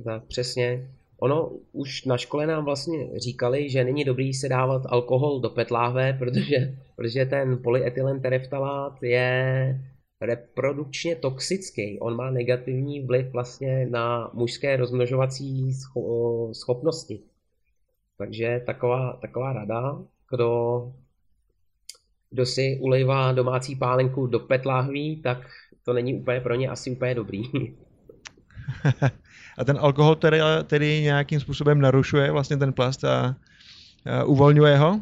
Tak, 0.03 0.23
přesně. 0.23 0.89
Ono 1.19 1.51
už 1.71 2.05
na 2.05 2.17
škole 2.17 2.47
nám 2.47 2.65
vlastně 2.65 3.19
říkali, 3.19 3.69
že 3.69 3.83
není 3.83 4.03
dobrý 4.03 4.33
se 4.33 4.49
dávat 4.49 4.81
alkohol 4.85 5.39
do 5.39 5.49
petláhve, 5.49 6.13
protože, 6.13 6.75
protože 6.95 7.25
ten 7.25 7.57
polyetylen 7.63 8.21
tereftalát 8.21 9.03
je 9.03 9.81
reprodukčně 10.21 11.15
toxický. 11.15 11.99
On 11.99 12.15
má 12.15 12.31
negativní 12.31 13.05
vliv 13.05 13.31
vlastně 13.31 13.87
na 13.89 14.31
mužské 14.33 14.77
rozmnožovací 14.77 15.73
schopnosti. 16.53 17.19
Takže 18.17 18.61
taková, 18.65 19.17
taková 19.21 19.53
rada, 19.53 20.01
kdo, 20.29 20.93
kdo 22.29 22.45
si 22.45 22.77
ulejvá 22.81 23.31
domácí 23.31 23.75
pálenku 23.75 24.27
do 24.27 24.39
petláhví, 24.39 25.21
tak 25.21 25.47
to 25.87 25.93
není 25.93 26.13
úplně 26.13 26.39
pro 26.39 26.55
ně 26.55 26.69
asi 26.69 26.91
úplně 26.91 27.15
dobrý. 27.15 27.43
a 29.57 29.63
ten 29.65 29.77
alkohol 29.79 30.15
tedy, 30.15 30.39
tedy 30.63 31.01
nějakým 31.01 31.39
způsobem 31.39 31.81
narušuje 31.81 32.31
vlastně 32.31 32.57
ten 32.57 32.73
plast 32.73 33.03
a, 33.03 33.35
a 34.05 34.23
uvolňuje 34.23 34.77
ho? 34.77 34.99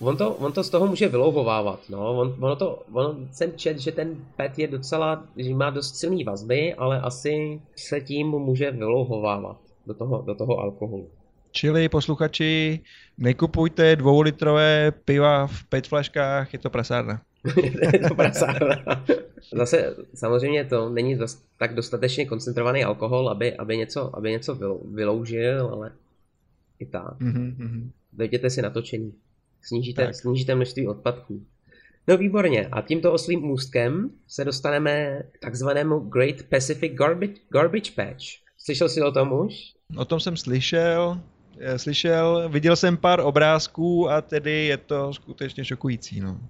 On 0.00 0.16
to, 0.16 0.34
on 0.34 0.52
to 0.52 0.64
z 0.64 0.70
toho 0.70 0.86
může 0.86 1.08
vylouhovávat, 1.08 1.80
no. 1.90 2.18
On, 2.18 2.34
ono 2.40 2.56
to, 2.56 2.82
on 2.92 3.28
jsem 3.32 3.52
čet, 3.56 3.78
že 3.78 3.92
ten 3.92 4.16
PET 4.36 4.58
je 4.58 4.68
docela, 4.68 5.24
že 5.36 5.54
má 5.54 5.70
dost 5.70 5.96
silný 5.96 6.24
vazby, 6.24 6.74
ale 6.74 7.00
asi 7.00 7.60
se 7.76 8.00
tím 8.00 8.26
může 8.26 8.70
vylouhovávat 8.70 9.56
do 9.86 9.94
toho, 9.94 10.22
do 10.22 10.34
toho 10.34 10.58
alkoholu. 10.58 11.08
Čili 11.50 11.88
posluchači, 11.88 12.80
nekupujte 13.18 13.96
dvoulitrové 13.96 14.92
piva 15.04 15.46
v 15.46 15.64
PET 15.64 15.86
flaškách, 15.86 16.52
je 16.52 16.58
to 16.58 16.70
prasárna. 16.70 17.22
je 17.92 17.98
to 18.08 18.14
prasárna. 18.14 18.76
Zase 19.52 19.96
samozřejmě 20.14 20.64
to 20.64 20.88
není 20.90 21.16
dost, 21.16 21.46
tak 21.58 21.74
dostatečně 21.74 22.26
koncentrovaný 22.26 22.84
alkohol, 22.84 23.28
aby, 23.28 23.56
aby 23.56 23.76
něco, 23.76 24.16
aby 24.16 24.30
něco 24.30 24.80
vyloužil, 24.94 25.66
ale 25.66 25.92
i 26.78 26.86
tak. 26.86 27.20
Mm-hmm. 27.20 27.90
Dojděte 28.12 28.50
si 28.50 28.62
natočení. 28.62 29.14
Snížíte, 29.62 30.12
snížíte 30.12 30.54
množství 30.54 30.88
odpadků. 30.88 31.46
No 32.08 32.16
výborně. 32.16 32.66
A 32.66 32.82
tímto 32.82 33.12
oslým 33.12 33.40
můstkem 33.40 34.10
se 34.28 34.44
dostaneme 34.44 35.22
k 35.32 35.38
takzvanému 35.38 36.00
Great 36.00 36.42
Pacific 36.42 36.92
Garbage, 36.92 37.34
Garbage 37.48 37.92
Patch. 37.96 38.24
Slyšel 38.58 38.88
jsi 38.88 39.02
o 39.02 39.12
tom 39.12 39.32
už? 39.32 39.54
O 39.96 40.04
tom 40.04 40.20
jsem 40.20 40.36
slyšel, 40.36 41.20
eh, 41.58 41.78
slyšel, 41.78 42.48
viděl 42.48 42.76
jsem 42.76 42.96
pár 42.96 43.20
obrázků 43.20 44.10
a 44.10 44.20
tedy 44.20 44.66
je 44.66 44.76
to 44.76 45.12
skutečně 45.12 45.64
šokující. 45.64 46.20
No. 46.20 46.40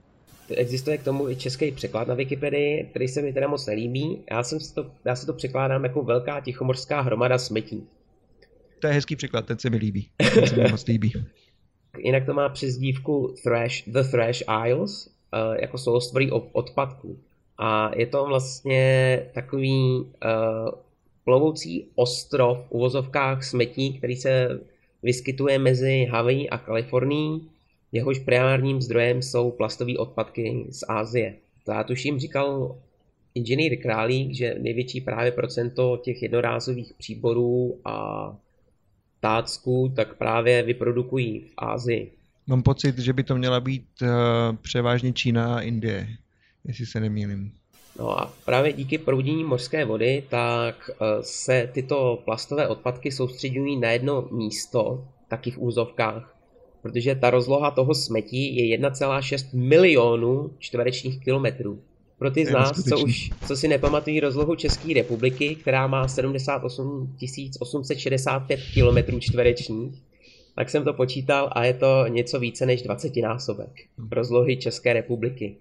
Existuje 0.51 0.99
k 0.99 1.03
tomu 1.03 1.31
i 1.31 1.37
český 1.37 1.71
překlad 1.71 2.09
na 2.09 2.15
Wikipedii, 2.15 2.87
který 2.91 3.09
se 3.09 3.23
mi 3.23 3.33
teda 3.33 3.49
moc 3.49 3.67
nelíbí. 3.67 4.23
Já, 4.31 4.43
jsem 4.43 4.59
to, 4.75 4.91
já 5.05 5.17
se 5.17 5.27
to 5.27 5.33
překládám 5.33 5.85
jako 5.85 6.03
velká 6.03 6.41
tichomorská 6.41 7.01
hromada 7.01 7.39
smetí. 7.39 7.87
To 8.79 8.87
je 8.87 8.93
hezký 8.93 9.17
překlad, 9.17 9.47
ten 9.47 9.59
se 9.59 9.71
mi 9.71 9.77
líbí. 9.77 10.09
Ten 10.35 10.47
se 10.47 10.57
mi 10.57 10.71
moc 10.71 10.87
líbí. 10.87 11.13
Jinak 11.99 12.27
to 12.27 12.35
má 12.35 12.49
přezdívku 12.49 13.35
Thrash, 13.43 13.83
The 13.87 14.03
Thrash 14.11 14.43
Isles, 14.67 15.07
uh, 15.07 15.55
jako 15.61 15.79
souostvorí 15.79 16.31
odpadků. 16.31 17.19
A 17.59 17.91
je 17.97 18.07
to 18.07 18.25
vlastně 18.25 19.23
takový 19.35 20.01
uh, 20.01 20.09
plovoucí 21.25 21.87
ostrov 21.95 22.59
v 22.59 22.71
uvozovkách 22.71 23.45
smetí, 23.45 23.99
který 23.99 24.17
se 24.17 24.61
vyskytuje 25.03 25.59
mezi 25.59 26.05
Hawaii 26.11 26.49
a 26.49 26.59
Kalifornií. 26.59 27.51
Jehož 27.95 28.19
primárním 28.19 28.83
zdrojem 28.83 29.23
jsou 29.23 29.51
plastové 29.51 29.97
odpadky 29.99 30.67
z 30.71 30.85
Ázie. 30.89 31.35
To 31.65 31.73
já 31.73 31.85
tuším 31.85 32.19
říkal 32.19 32.79
inženýr 33.35 33.83
Králík, 33.83 34.35
že 34.35 34.55
největší 34.61 35.01
právě 35.01 35.33
procento 35.33 36.01
těch 36.05 36.23
jednorázových 36.23 36.93
příborů 36.99 37.81
a 37.85 38.37
tácku, 39.21 39.93
tak 39.97 40.15
právě 40.15 40.63
vyprodukují 40.63 41.41
v 41.41 41.53
Ázii. 41.57 42.13
Mám 42.47 42.63
pocit, 42.63 42.99
že 42.99 43.13
by 43.13 43.23
to 43.23 43.37
měla 43.37 43.61
být 43.61 43.87
uh, 44.03 44.09
převážně 44.63 45.13
Čína 45.13 45.57
a 45.57 45.61
Indie, 45.61 46.09
jestli 46.65 46.87
se 46.87 47.01
nemýlím. 47.01 47.53
No 47.99 48.21
a 48.21 48.33
právě 48.45 48.73
díky 48.73 48.99
proudění 48.99 49.45
mořské 49.45 49.85
vody, 49.85 50.25
tak 50.31 50.91
uh, 50.91 51.07
se 51.23 51.71
tyto 51.73 52.23
plastové 52.25 52.69
odpadky 52.69 53.13
soustředují 53.13 53.81
na 53.81 53.91
jedno 53.91 54.29
místo, 54.33 55.09
taky 55.29 55.51
v 55.51 55.59
úzovkách, 55.59 56.34
protože 56.85 57.15
ta 57.15 57.31
rozloha 57.31 57.71
toho 57.71 57.95
smetí 57.95 58.57
je 58.57 58.79
1,6 58.79 59.47
milionů 59.53 60.51
čtverečních 60.59 61.25
kilometrů. 61.25 61.83
Pro 62.19 62.31
ty 62.31 62.47
z 62.47 62.51
nás, 62.51 62.85
co 62.89 62.99
už 62.99 63.31
co 63.47 63.57
si 63.57 63.69
nepamatují 63.69 64.21
rozlohu 64.21 64.55
České 64.55 64.95
republiky, 64.95 65.57
která 65.57 65.87
má 65.87 66.09
78 66.09 67.17
865 67.61 68.61
km 68.75 69.21
čtverečních, 69.21 70.03
tak 70.57 70.71
jsem 70.71 70.85
to 70.85 70.93
počítal 70.93 71.51
a 71.53 71.65
je 71.65 71.75
to 71.75 72.07
něco 72.09 72.41
více 72.41 72.67
než 72.67 72.83
20 72.83 73.17
násobek 73.17 73.71
rozlohy 74.13 74.57
České 74.57 74.93
republiky. 74.93 75.57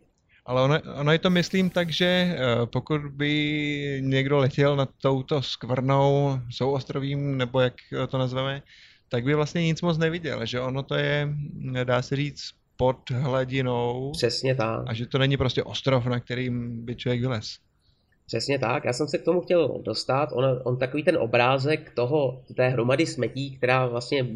Ale 0.45 0.61
ono, 0.61 0.79
ono 0.99 1.11
je 1.11 1.19
to 1.19 1.29
myslím 1.29 1.69
tak, 1.69 1.89
že 1.89 2.05
eh, 2.05 2.37
pokud 2.65 3.01
by 3.01 4.01
někdo 4.03 4.37
letěl 4.37 4.75
nad 4.75 4.89
touto 5.01 5.41
skvrnou 5.41 6.39
souostrovím, 6.49 7.37
nebo 7.37 7.59
jak 7.59 7.73
to 8.09 8.17
nazveme, 8.17 8.61
tak 9.13 9.23
by 9.23 9.35
vlastně 9.35 9.61
nic 9.61 9.81
moc 9.81 9.97
neviděl, 9.97 10.45
že 10.45 10.61
ono 10.61 10.83
to 10.83 10.95
je, 10.95 11.29
dá 11.83 12.01
se 12.01 12.15
říct, 12.15 12.51
pod 12.77 13.11
hladinou. 13.11 14.11
Přesně 14.11 14.55
tak. 14.55 14.83
A 14.87 14.93
že 14.93 15.05
to 15.05 15.17
není 15.17 15.37
prostě 15.37 15.63
ostrov, 15.63 16.05
na 16.05 16.19
kterým 16.19 16.85
by 16.85 16.95
člověk 16.95 17.21
vylez. 17.21 17.57
Přesně 18.25 18.59
tak, 18.59 18.85
já 18.85 18.93
jsem 18.93 19.07
se 19.07 19.17
k 19.17 19.23
tomu 19.23 19.41
chtěl 19.41 19.81
dostat. 19.85 20.29
On, 20.33 20.45
on 20.63 20.77
takový 20.77 21.03
ten 21.03 21.17
obrázek 21.17 21.91
toho, 21.95 22.43
té 22.55 22.69
hromady 22.69 23.05
smetí, 23.05 23.57
která 23.57 23.87
vlastně 23.87 24.27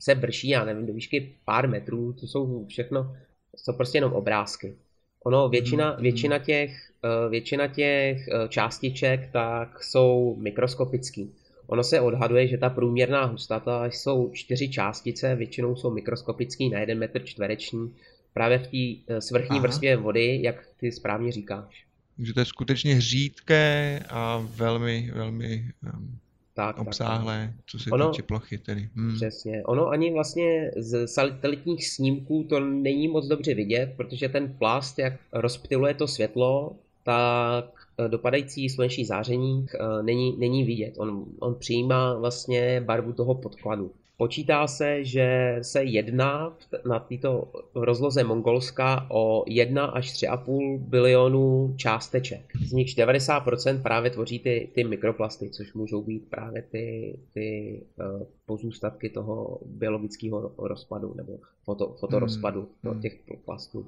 se 0.00 0.14
vrší, 0.14 0.48
já 0.48 0.64
nevím, 0.64 0.86
do 0.86 0.92
výšky 0.92 1.34
pár 1.44 1.68
metrů, 1.68 2.12
to 2.12 2.26
jsou 2.26 2.66
všechno, 2.66 3.02
to 3.50 3.56
jsou 3.56 3.72
prostě 3.72 3.98
jenom 3.98 4.12
obrázky. 4.12 4.76
Ono, 5.24 5.48
většina, 5.48 5.90
hmm. 5.90 6.02
většina 6.02 6.38
těch, 6.38 6.92
eh, 7.04 7.28
většina 7.28 7.66
těch 7.66 8.28
eh, 8.28 8.48
částiček 8.48 9.32
tak 9.32 9.82
jsou 9.82 10.36
mikroskopický. 10.38 11.34
Ono 11.72 11.84
se 11.84 12.00
odhaduje, 12.00 12.48
že 12.48 12.58
ta 12.58 12.70
průměrná 12.70 13.24
hustota 13.24 13.86
jsou 13.86 14.30
čtyři 14.32 14.68
částice, 14.68 15.36
většinou 15.36 15.76
jsou 15.76 15.90
mikroskopický 15.90 16.70
na 16.70 16.80
jeden 16.80 16.98
metr 16.98 17.24
čtvereční, 17.24 17.94
právě 18.34 18.58
v 18.58 18.66
té 18.66 19.14
eh, 19.14 19.20
svrchní 19.20 19.56
Aha. 19.56 19.62
vrstvě 19.62 19.96
vody, 19.96 20.42
jak 20.42 20.66
ty 20.76 20.92
správně 20.92 21.32
říkáš. 21.32 21.86
Takže 22.16 22.34
to 22.34 22.40
je 22.40 22.44
skutečně 22.44 23.00
řídké 23.00 24.00
a 24.08 24.46
velmi, 24.56 25.10
velmi 25.14 25.70
um, 25.94 26.18
tak, 26.54 26.78
obsáhlé, 26.78 27.52
tak, 27.56 27.64
co 27.66 27.78
se 27.78 27.90
ono, 27.90 28.10
týče 28.10 28.22
plochy 28.22 28.58
tedy. 28.58 28.88
Hmm. 28.94 29.14
Přesně. 29.14 29.62
Ono 29.64 29.88
ani 29.88 30.12
vlastně 30.12 30.70
z 30.76 31.06
satelitních 31.06 31.88
snímků 31.88 32.46
to 32.48 32.60
není 32.60 33.08
moc 33.08 33.26
dobře 33.26 33.54
vidět, 33.54 33.92
protože 33.96 34.28
ten 34.28 34.54
plast, 34.58 34.98
jak 34.98 35.12
rozptiluje 35.32 35.94
to 35.94 36.08
světlo, 36.08 36.76
tak 37.02 37.81
dopadající 38.08 38.68
sluneční 38.68 39.04
záření 39.04 39.66
eh, 39.74 40.02
není, 40.02 40.36
není 40.38 40.64
vidět. 40.64 40.94
On, 40.98 41.24
on 41.40 41.54
přijímá 41.54 42.14
vlastně 42.14 42.80
barvu 42.80 43.12
toho 43.12 43.34
podkladu. 43.34 43.90
Počítá 44.16 44.66
se, 44.66 45.04
že 45.04 45.58
se 45.62 45.84
jedná 45.84 46.56
na 46.88 46.98
této 46.98 47.52
rozloze 47.74 48.24
Mongolska 48.24 49.06
o 49.10 49.44
1 49.46 49.84
až 49.84 50.12
3,5 50.12 50.78
bilionu 50.78 51.74
částeček. 51.76 52.52
Z 52.64 52.72
nich 52.72 52.88
90% 52.96 53.82
právě 53.82 54.10
tvoří 54.10 54.38
ty, 54.38 54.70
ty 54.74 54.84
mikroplasty, 54.84 55.50
což 55.50 55.74
můžou 55.74 56.02
být 56.02 56.30
právě 56.30 56.62
ty, 56.62 57.18
ty 57.34 57.80
uh, 57.98 58.22
pozůstatky 58.46 59.10
toho 59.10 59.60
biologického 59.66 60.52
rozpadu 60.58 61.14
nebo 61.16 61.38
foto, 61.64 61.96
fotorozpadu 62.00 62.68
hmm. 62.84 63.00
těch 63.00 63.18
plastů. 63.44 63.86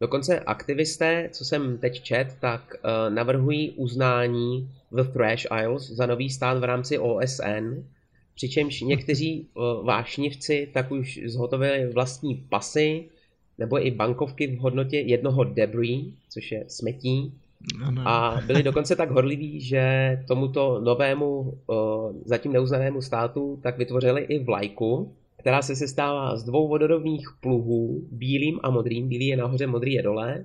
Dokonce 0.00 0.40
aktivisté, 0.40 1.28
co 1.32 1.44
jsem 1.44 1.78
teď 1.78 2.02
čet, 2.02 2.36
tak 2.40 2.74
uh, 2.74 3.14
navrhují 3.14 3.70
uznání 3.70 4.70
v 4.90 5.04
Thrash 5.12 5.46
Isles 5.60 5.90
za 5.90 6.06
nový 6.06 6.30
stát 6.30 6.58
v 6.58 6.64
rámci 6.64 6.98
OSN, 6.98 7.84
přičemž 8.34 8.80
někteří 8.80 9.48
uh, 9.54 9.86
vášnivci 9.86 10.68
tak 10.74 10.90
už 10.90 11.20
zhotovili 11.24 11.92
vlastní 11.92 12.34
pasy 12.34 13.04
nebo 13.58 13.86
i 13.86 13.90
bankovky 13.90 14.46
v 14.46 14.58
hodnotě 14.58 14.98
jednoho 14.98 15.44
debris, 15.44 16.04
což 16.30 16.52
je 16.52 16.64
smetí, 16.68 17.34
a 18.04 18.40
byli 18.46 18.62
dokonce 18.62 18.96
tak 18.96 19.10
horliví, 19.10 19.60
že 19.60 19.84
tomuto 20.28 20.80
novému, 20.80 21.40
uh, 21.40 22.12
zatím 22.24 22.52
neuznanému 22.52 23.02
státu 23.02 23.60
tak 23.62 23.78
vytvořili 23.78 24.22
i 24.22 24.38
vlajku, 24.38 25.12
která 25.40 25.62
se 25.62 25.76
sestává 25.76 26.36
z 26.36 26.44
dvou 26.44 26.68
vodorovných 26.68 27.28
pluhů, 27.40 28.08
bílým 28.10 28.60
a 28.62 28.70
modrým, 28.70 29.08
bílý 29.08 29.26
je 29.26 29.36
nahoře, 29.36 29.66
modrý 29.66 29.92
je 29.92 30.02
dole, 30.02 30.44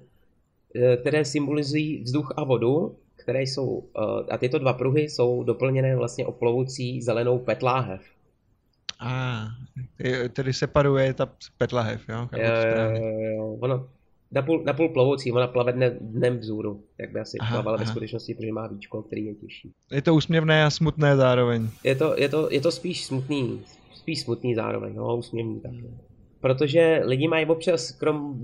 eh, 0.75 0.97
které 0.97 1.25
symbolizují 1.25 2.03
vzduch 2.03 2.33
a 2.37 2.43
vodu, 2.43 2.95
které 3.15 3.41
jsou, 3.41 3.83
eh, 3.97 4.31
a 4.31 4.37
tyto 4.37 4.59
dva 4.59 4.73
pruhy 4.73 5.01
jsou 5.01 5.43
doplněné 5.43 5.95
vlastně 5.95 6.25
oplovoucí 6.25 7.01
zelenou 7.01 7.39
petláhev. 7.39 8.01
A, 8.99 9.11
ah, 9.11 9.49
tedy 10.33 10.53
separuje 10.53 11.13
ta 11.13 11.29
petlahev, 11.57 12.09
jo? 12.09 12.27
Jo, 12.33 12.51
jo, 12.75 13.11
jo, 13.35 13.57
ono, 13.59 13.87
napůl, 14.31 14.63
napůl 14.63 14.89
plovoucí, 14.89 15.31
ona 15.31 15.47
plave 15.47 15.71
dne, 15.71 15.97
dnem 16.01 16.37
vzůru, 16.37 16.83
jak 16.97 17.11
by 17.11 17.19
asi 17.19 17.37
aha, 17.37 17.55
plavala 17.55 17.75
aha. 17.75 17.83
ve 17.83 17.91
skutečnosti, 17.91 18.33
protože 18.33 18.51
má 18.51 18.67
víčko, 18.67 19.01
který 19.01 19.25
je 19.25 19.35
těžší. 19.35 19.71
Je 19.91 20.01
to 20.01 20.15
úsměvné 20.15 20.65
a 20.65 20.69
smutné 20.69 21.15
zároveň. 21.15 21.69
Je 21.83 21.95
to, 21.95 22.15
je 22.17 22.29
to, 22.29 22.51
je 22.51 22.61
to 22.61 22.71
spíš 22.71 23.05
smutný, 23.05 23.61
spíš 24.05 24.21
smutný 24.21 24.55
zároveň, 24.55 24.95
no, 24.95 25.17
úsměvný 25.17 25.59
tak. 25.59 25.71
Protože 26.39 27.01
lidi 27.03 27.27
mají 27.27 27.45
občas, 27.45 27.91
krom 27.91 28.39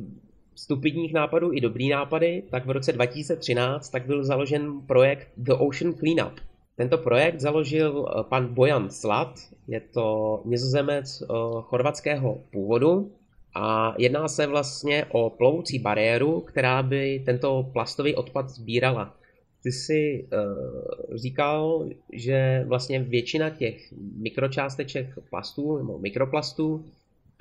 stupidních 0.56 1.14
nápadů 1.14 1.54
i 1.54 1.62
dobrý 1.62 1.90
nápady, 1.90 2.44
tak 2.52 2.66
v 2.66 2.70
roce 2.70 2.94
2013 2.94 3.90
tak 3.90 4.06
byl 4.06 4.24
založen 4.24 4.82
projekt 4.88 5.28
The 5.38 5.54
Ocean 5.54 5.94
Cleanup. 5.94 6.40
Tento 6.76 6.98
projekt 6.98 7.40
založil 7.40 8.06
eh, 8.10 8.24
pan 8.24 8.54
Bojan 8.54 8.90
Slat, 8.90 9.40
je 9.68 9.80
to 9.80 10.42
nizozemec 10.46 11.22
uh, 11.22 11.62
chorvatského 11.62 12.42
původu 12.52 13.12
a 13.56 13.96
jedná 13.98 14.28
se 14.28 14.48
vlastně 14.48 15.06
o 15.12 15.30
plovoucí 15.30 15.80
bariéru, 15.80 16.42
která 16.42 16.84
by 16.84 17.24
tento 17.26 17.70
plastový 17.74 18.16
odpad 18.16 18.50
sbírala. 18.50 19.16
Ty 19.64 19.72
jsi 19.72 20.28
uh, 20.34 21.18
říkal, 21.18 21.90
že 22.14 22.64
vlastně 22.68 23.00
většina 23.00 23.50
těch 23.50 23.94
mikročásteček 24.16 25.08
plastů 25.30 25.78
nebo 25.78 26.00
mikroplastů 26.00 26.86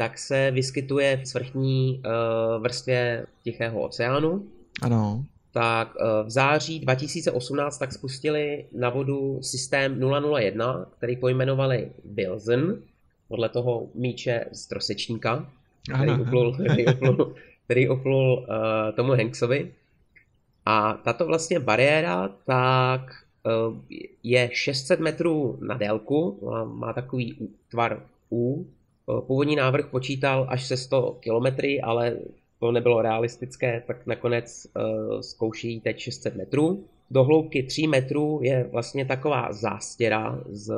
tak 0.01 0.19
se 0.19 0.51
vyskytuje 0.51 1.17
v 1.17 1.29
svrchní 1.29 2.03
uh, 2.05 2.63
vrstvě 2.63 3.27
Tichého 3.43 3.81
oceánu. 3.81 4.47
Ano. 4.83 5.25
Tak 5.53 5.95
uh, 5.95 6.27
v 6.27 6.31
září 6.31 6.81
2018 6.81 7.79
tak 7.79 7.93
spustili 7.93 8.65
na 8.73 8.91
vodu 8.91 9.39
systém 9.43 10.01
001, 10.37 10.87
který 10.97 11.17
pojmenovali 11.17 11.91
Wilson, 12.05 12.77
podle 13.29 13.49
toho 13.49 13.89
míče 13.95 14.45
z 14.53 14.67
trosečníka, 14.67 15.51
který 15.95 16.13
uplul, 16.21 16.55
který 16.55 16.87
uplul, 16.87 17.35
který 17.65 17.89
uplul 17.89 18.33
uh, 18.33 18.47
tomu 18.97 19.13
Hanksovi. 19.13 19.73
A 20.71 20.93
tato 21.05 21.27
vlastně 21.27 21.61
bariéra 21.61 22.29
tak 22.47 23.01
uh, 23.69 23.77
je 24.23 24.51
600 24.53 25.01
metrů 25.01 25.59
na 25.61 25.77
délku, 25.77 26.39
má, 26.65 26.93
takový 26.93 27.49
tvar 27.71 28.03
U. 28.31 28.67
Uh, 29.07 29.21
původní 29.21 29.57
návrh 29.57 29.87
počítal 29.87 30.47
až 30.49 30.67
se 30.67 30.77
100 30.77 31.17
kilometry, 31.21 31.81
ale 31.81 32.17
to 32.61 32.73
nebylo 32.73 33.03
realistické, 33.03 33.83
tak 33.87 34.07
nakonec 34.07 34.67
uh, 34.67 35.21
zkouší 35.21 35.81
teď 35.81 35.99
600 35.99 36.37
metrů. 36.37 36.85
Do 37.11 37.25
hloubky 37.25 37.63
3 37.63 37.87
metrů 37.87 38.41
je 38.43 38.69
vlastně 38.73 39.05
taková 39.05 39.53
zástěra 39.53 40.41
z 40.49 40.75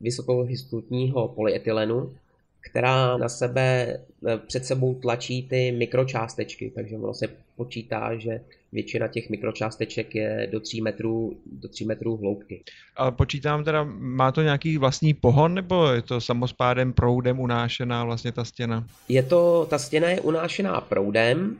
vysokohistutního 0.00 1.28
polyetylenu, 1.28 2.12
která 2.60 3.16
na 3.16 3.28
sebe 3.28 3.98
před 4.46 4.64
sebou 4.64 4.94
tlačí 4.94 5.48
ty 5.48 5.72
mikročástečky, 5.72 6.72
takže 6.74 6.96
ono 6.96 7.14
se 7.14 7.28
počítá, 7.56 8.16
že 8.16 8.40
většina 8.76 9.08
těch 9.08 9.30
mikročásteček 9.30 10.14
je 10.14 10.48
do 10.52 10.60
3 10.60 10.80
metrů, 10.80 11.36
do 11.46 11.68
3 11.68 11.84
metrů 11.84 12.16
hloubky. 12.16 12.62
Ale 12.96 13.12
počítám 13.12 13.64
teda, 13.64 13.84
má 13.98 14.32
to 14.32 14.42
nějaký 14.42 14.78
vlastní 14.78 15.14
pohon, 15.14 15.54
nebo 15.54 15.86
je 15.86 16.02
to 16.02 16.20
samospádem 16.20 16.92
proudem 16.92 17.40
unášená 17.40 18.04
vlastně 18.04 18.32
ta 18.32 18.44
stěna? 18.44 18.86
Je 19.08 19.22
to, 19.22 19.66
ta 19.70 19.78
stěna 19.78 20.08
je 20.10 20.20
unášená 20.20 20.80
proudem 20.80 21.56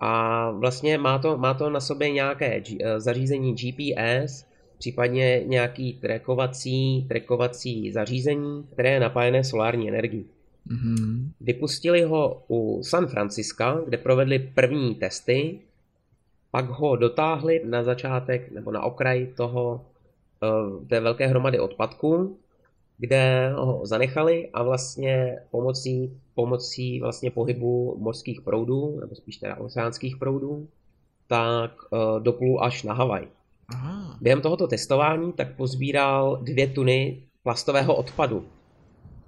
a 0.00 0.50
vlastně 0.50 0.98
má 0.98 1.18
to, 1.18 1.38
má 1.38 1.54
to 1.54 1.70
na 1.70 1.80
sobě 1.80 2.10
nějaké 2.10 2.62
eh, 2.62 3.00
zařízení 3.00 3.54
GPS, 3.54 4.44
případně 4.78 5.42
nějaký 5.46 5.92
trackovací, 5.92 7.06
trackovací 7.08 7.92
zařízení, 7.92 8.64
které 8.72 8.90
je 8.90 9.00
napájené 9.00 9.44
solární 9.44 9.88
energií. 9.88 10.24
Mm-hmm. 10.68 11.28
Vypustili 11.40 12.02
ho 12.02 12.42
u 12.48 12.82
San 12.82 13.06
Franciska, 13.06 13.80
kde 13.88 13.96
provedli 13.96 14.38
první 14.38 14.94
testy, 14.94 15.58
pak 16.50 16.68
ho 16.68 16.96
dotáhli 16.96 17.62
na 17.64 17.82
začátek 17.82 18.50
nebo 18.50 18.72
na 18.72 18.82
okraj 18.82 19.26
toho 19.26 19.86
eh, 20.42 20.86
té 20.86 21.00
velké 21.00 21.26
hromady 21.26 21.60
odpadků, 21.60 22.38
kde 23.00 23.52
ho 23.56 23.80
zanechali 23.86 24.50
a 24.52 24.62
vlastně 24.62 25.38
pomocí, 25.50 26.20
pomocí 26.34 27.00
vlastně 27.00 27.30
pohybu 27.30 27.96
mořských 27.98 28.40
proudů, 28.40 29.00
nebo 29.00 29.14
spíš 29.14 29.36
teda 29.36 29.56
oceánských 29.56 30.16
proudů, 30.16 30.68
tak 31.26 31.70
uh, 31.90 32.20
doplul 32.22 32.64
až 32.64 32.82
na 32.82 32.94
Havaj. 32.94 33.28
Aha. 33.68 34.18
Během 34.20 34.40
tohoto 34.40 34.66
testování 34.66 35.32
tak 35.32 35.56
pozbíral 35.56 36.38
dvě 36.42 36.66
tuny 36.66 37.22
plastového 37.42 37.96
odpadu. 37.96 38.46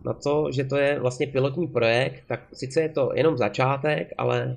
Na 0.05 0.13
to, 0.13 0.53
že 0.53 0.65
to 0.65 0.77
je 0.77 1.01
vlastně 1.01 1.27
pilotní 1.27 1.67
projekt, 1.67 2.25
tak 2.27 2.41
sice 2.53 2.81
je 2.81 2.89
to 2.89 3.11
jenom 3.15 3.37
začátek, 3.39 4.13
ale 4.19 4.57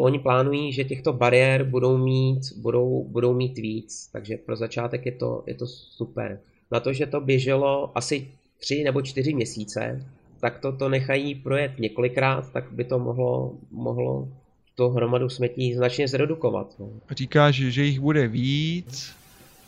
oni 0.00 0.18
plánují, 0.18 0.72
že 0.72 0.84
těchto 0.84 1.12
bariér 1.12 1.64
budou 1.64 1.98
mít, 1.98 2.40
budou, 2.56 3.04
budou 3.08 3.34
mít 3.34 3.58
víc, 3.58 4.10
takže 4.12 4.36
pro 4.36 4.56
začátek 4.56 5.06
je 5.06 5.12
to, 5.12 5.44
je 5.46 5.54
to 5.54 5.66
super. 5.66 6.40
Na 6.70 6.80
to, 6.80 6.92
že 6.92 7.06
to 7.06 7.20
běželo 7.20 7.98
asi 7.98 8.28
tři 8.58 8.84
nebo 8.84 9.02
čtyři 9.02 9.34
měsíce, 9.34 10.06
tak 10.40 10.58
to, 10.58 10.72
to 10.72 10.88
nechají 10.88 11.34
projet 11.34 11.72
několikrát, 11.78 12.52
tak 12.52 12.72
by 12.72 12.84
to 12.84 12.98
mohlo, 12.98 13.54
mohlo 13.70 14.28
tu 14.74 14.88
hromadu 14.88 15.28
smetí 15.28 15.74
značně 15.74 16.08
zredukovat. 16.08 16.74
No. 16.78 16.90
Říkáš, 17.10 17.54
že 17.54 17.84
jich 17.84 18.00
bude 18.00 18.28
víc, 18.28 19.12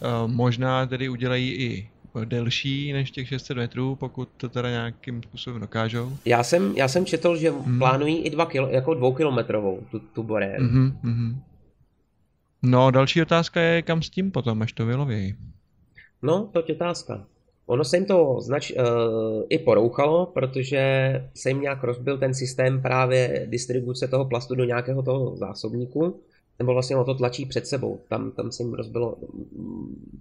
eh, 0.03 0.07
možná 0.27 0.87
tedy 0.87 1.09
udělají 1.09 1.53
i 1.53 1.89
delší 2.25 2.93
než 2.93 3.11
těch 3.11 3.29
600 3.29 3.57
metrů, 3.57 3.97
pokud 3.97 4.29
to 4.37 4.49
teda 4.49 4.71
nějakým 4.71 5.23
způsobem 5.23 5.61
dokážou. 5.61 6.13
Já 6.25 6.43
jsem, 6.43 6.73
já 6.77 6.89
jsem 6.89 7.07
četl, 7.07 7.37
že 7.37 7.51
hmm. 7.51 7.79
plánují 7.79 8.19
i 8.19 8.31
dva 8.31 8.47
kilo, 8.47 8.69
jako 8.69 8.95
dvoukilometrovou 8.95 9.81
tu, 9.91 9.99
tu 9.99 10.23
bariéru. 10.23 10.65
Mm-hmm, 10.65 10.93
mm-hmm. 11.05 11.37
No, 12.63 12.91
další 12.91 13.23
otázka 13.23 13.61
je, 13.61 13.83
kam 13.83 14.03
s 14.03 14.11
tím 14.11 14.31
potom, 14.31 14.63
až 14.63 14.73
to 14.73 14.87
vylovějí. 14.87 15.35
No, 16.23 16.51
to 16.53 16.65
je 16.69 16.75
otázka. 16.75 17.27
Ono 17.67 17.85
se 17.85 17.97
jim 17.97 18.07
to 18.07 18.41
znač, 18.41 18.71
uh, 18.71 18.77
i 19.49 19.59
porouchalo, 19.59 20.27
protože 20.27 21.13
se 21.35 21.51
jim 21.51 21.61
nějak 21.61 21.83
rozbil 21.83 22.19
ten 22.19 22.35
systém 22.35 22.83
právě 22.83 23.47
distribuce 23.51 24.09
toho 24.09 24.25
plastu 24.25 24.55
do 24.55 24.65
nějakého 24.65 25.03
toho 25.03 25.37
zásobníku, 25.37 26.21
nebo 26.63 26.73
vlastně 26.73 26.97
ono 26.97 27.05
to 27.05 27.15
tlačí 27.15 27.47
před 27.47 27.67
sebou. 27.67 28.01
Tam, 28.09 28.31
tam 28.31 28.53
se 28.53 28.63
jim 28.63 28.75
rozbilo, 28.75 29.17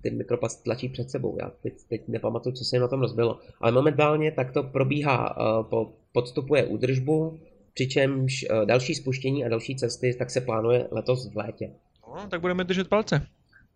ty 0.02 0.12
mikroplast 0.12 0.64
tlačí 0.64 0.90
před 0.90 1.10
sebou. 1.10 1.38
Já 1.42 1.52
teď, 1.64 1.74
teď 1.90 2.08
nepamatuju, 2.08 2.56
co 2.56 2.64
se 2.66 2.76
jim 2.76 2.82
na 2.82 2.88
tom 2.88 3.02
rozbilo. 3.02 3.40
Ale 3.60 3.72
momentálně 3.72 4.32
tak 4.32 4.52
to 4.52 4.64
probíhá, 4.64 5.38
uh, 5.38 5.66
po, 5.70 5.94
podstupuje 6.14 6.66
údržbu, 6.66 7.40
přičemž 7.74 8.46
uh, 8.50 8.66
další 8.66 8.96
spuštění 8.96 9.46
a 9.46 9.50
další 9.50 9.76
cesty 9.76 10.14
tak 10.14 10.30
se 10.30 10.42
plánuje 10.42 10.88
letos 10.92 11.34
v 11.34 11.38
létě. 11.38 11.72
No, 12.08 12.28
tak 12.30 12.42
budeme 12.42 12.64
držet 12.64 12.88
palce. 12.88 13.28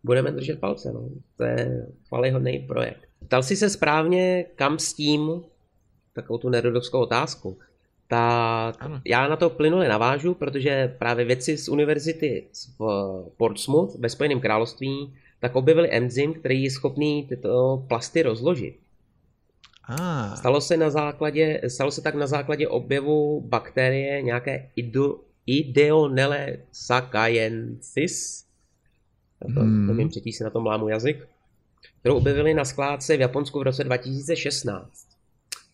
Budeme 0.03 0.31
držet 0.31 0.59
palce, 0.59 0.93
no. 0.93 1.09
To 1.37 1.43
je 1.43 1.87
chvalihodný 2.07 2.59
projekt. 2.59 3.01
Ptal 3.25 3.43
jsi 3.43 3.55
se 3.55 3.69
správně, 3.69 4.45
kam 4.55 4.79
s 4.79 4.93
tím, 4.93 5.41
takovou 6.13 6.39
tu 6.39 6.49
nerodovskou 6.49 6.99
otázku, 6.99 7.57
tak 8.07 8.75
ano. 8.79 9.01
já 9.05 9.27
na 9.27 9.35
to 9.35 9.49
plynule 9.49 9.87
navážu, 9.87 10.33
protože 10.33 10.95
právě 10.99 11.25
vědci 11.25 11.57
z 11.57 11.69
univerzity 11.69 12.47
v 12.79 12.85
Portsmouth 13.37 13.95
ve 13.95 14.09
Spojeném 14.09 14.39
království 14.39 15.13
tak 15.39 15.55
objevili 15.55 15.91
enzym, 15.91 16.33
který 16.33 16.63
je 16.63 16.71
schopný 16.71 17.25
tyto 17.27 17.83
plasty 17.87 18.23
rozložit. 18.23 18.75
Ah. 19.87 20.35
Stalo 20.35 20.61
se 20.61 20.77
na 20.77 20.89
základě, 20.89 21.61
stalo 21.67 21.91
se 21.91 22.01
tak 22.01 22.15
na 22.15 22.27
základě 22.27 22.67
objevu 22.67 23.41
bakterie 23.41 24.21
nějaké 24.21 24.69
ido, 24.75 25.19
Ideonelle 25.47 26.57
sakayensis. 26.71 28.45
to 29.39 29.59
hmm. 29.59 29.87
nevím, 29.87 30.09
třetí 30.09 30.31
si 30.31 30.43
na 30.43 30.49
tom 30.49 30.65
lámu 30.65 30.89
jazyk 30.89 31.27
kterou 32.05 32.17
objevili 32.17 32.53
na 32.53 32.65
skládce 32.65 33.17
v 33.17 33.21
Japonsku 33.21 33.59
v 33.59 33.63
roce 33.63 33.83
2016. 33.83 35.07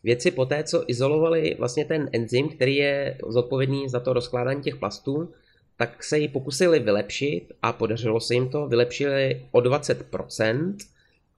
Vědci 0.03 0.31
poté, 0.31 0.63
co 0.63 0.83
izolovali 0.87 1.55
vlastně 1.59 1.85
ten 1.85 2.09
enzym, 2.13 2.49
který 2.49 2.75
je 2.75 3.17
zodpovědný 3.27 3.89
za 3.89 3.99
to 3.99 4.13
rozkládání 4.13 4.61
těch 4.61 4.75
plastů, 4.75 5.33
tak 5.77 6.03
se 6.03 6.19
ji 6.19 6.27
pokusili 6.27 6.79
vylepšit 6.79 7.51
a 7.61 7.73
podařilo 7.73 8.19
se 8.19 8.33
jim 8.33 8.49
to, 8.49 8.67
vylepšili 8.67 9.45
o 9.51 9.59
20% 9.59 10.75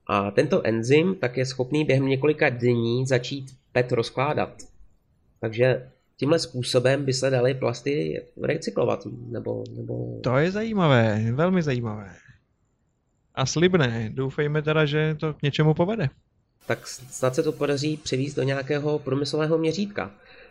a 0.06 0.30
tento 0.30 0.66
enzym 0.66 1.14
tak 1.14 1.36
je 1.36 1.46
schopný 1.46 1.84
během 1.84 2.06
několika 2.06 2.48
dní 2.48 3.06
začít 3.06 3.44
PET 3.72 3.92
rozkládat. 3.92 4.62
Takže 5.40 5.90
tímhle 6.16 6.38
způsobem 6.38 7.04
by 7.04 7.12
se 7.12 7.30
daly 7.30 7.54
plasty 7.54 8.22
recyklovat. 8.42 9.06
Nebo, 9.28 9.64
nebo... 9.76 10.20
To 10.22 10.36
je 10.36 10.50
zajímavé, 10.50 11.32
velmi 11.32 11.62
zajímavé 11.62 12.14
a 13.34 13.46
slibné. 13.46 14.10
Doufejme 14.14 14.62
teda, 14.62 14.84
že 14.84 15.14
to 15.14 15.34
k 15.34 15.42
něčemu 15.42 15.74
povede. 15.74 16.08
Tak 16.66 16.86
snad 16.86 17.34
se 17.34 17.42
to 17.42 17.52
podaří 17.52 17.96
převízt 17.96 18.36
do 18.36 18.42
nějakého 18.42 18.98
průmyslového 18.98 19.58
měřítka. 19.58 20.10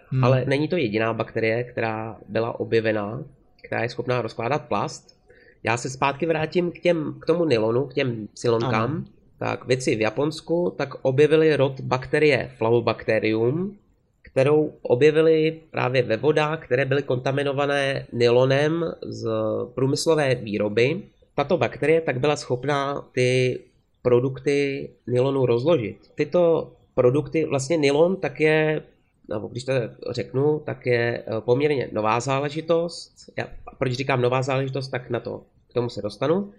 Hmm. 0.10 0.24
Ale 0.24 0.46
není 0.48 0.68
to 0.68 0.78
jediná 0.78 1.14
bakterie, 1.14 1.64
která 1.64 2.18
byla 2.30 2.60
objevena, 2.60 3.24
která 3.64 3.84
je 3.84 3.90
schopná 3.90 4.22
rozkládat 4.22 4.68
plast. 4.68 5.18
Já 5.64 5.78
se 5.78 5.90
zpátky 5.90 6.26
vrátím 6.26 6.72
k, 6.72 6.80
těm, 6.80 7.16
k 7.22 7.26
tomu 7.26 7.46
nylonu, 7.46 7.86
k 7.86 7.94
těm 7.94 8.28
silonkám. 8.36 8.92
Ano. 8.92 9.04
Tak 9.38 9.66
věci 9.66 9.96
v 9.96 10.02
Japonsku 10.02 10.74
tak 10.78 10.90
objevili 11.02 11.56
rod 11.56 11.82
bakterie 11.82 12.52
Flavobacterium, 12.58 13.78
kterou 14.22 14.74
objevili 14.82 15.60
právě 15.72 16.04
ve 16.04 16.18
vodách, 16.18 16.66
které 16.66 16.86
byly 16.86 17.04
kontaminované 17.04 18.06
nylonem 18.12 18.86
z 19.02 19.30
průmyslové 19.76 20.36
výroby 20.36 21.02
tato 21.36 21.58
bakterie 21.58 22.02
tak 22.02 22.20
byla 22.20 22.36
schopná 22.36 23.06
ty 23.12 23.60
produkty 24.04 24.90
nylonu 25.08 25.46
rozložit. 25.46 26.12
Tyto 26.16 26.72
produkty, 26.96 27.46
vlastně 27.46 27.78
nylon 27.78 28.16
tak 28.16 28.40
je, 28.40 28.84
nebo 29.30 29.48
když 29.48 29.64
to 29.64 29.74
řeknu, 30.10 30.60
tak 30.66 30.86
je 30.86 31.24
eh, 31.28 31.42
poměrně 31.42 31.90
nová 31.92 32.20
záležitost. 32.20 33.14
Já, 33.38 33.48
proč 33.80 33.94
říkám 33.94 34.22
nová 34.22 34.42
záležitost, 34.42 34.88
tak 34.88 35.10
na 35.10 35.20
to, 35.20 35.44
k 35.70 35.74
tomu 35.74 35.90
se 35.90 36.02
dostanu. 36.02 36.52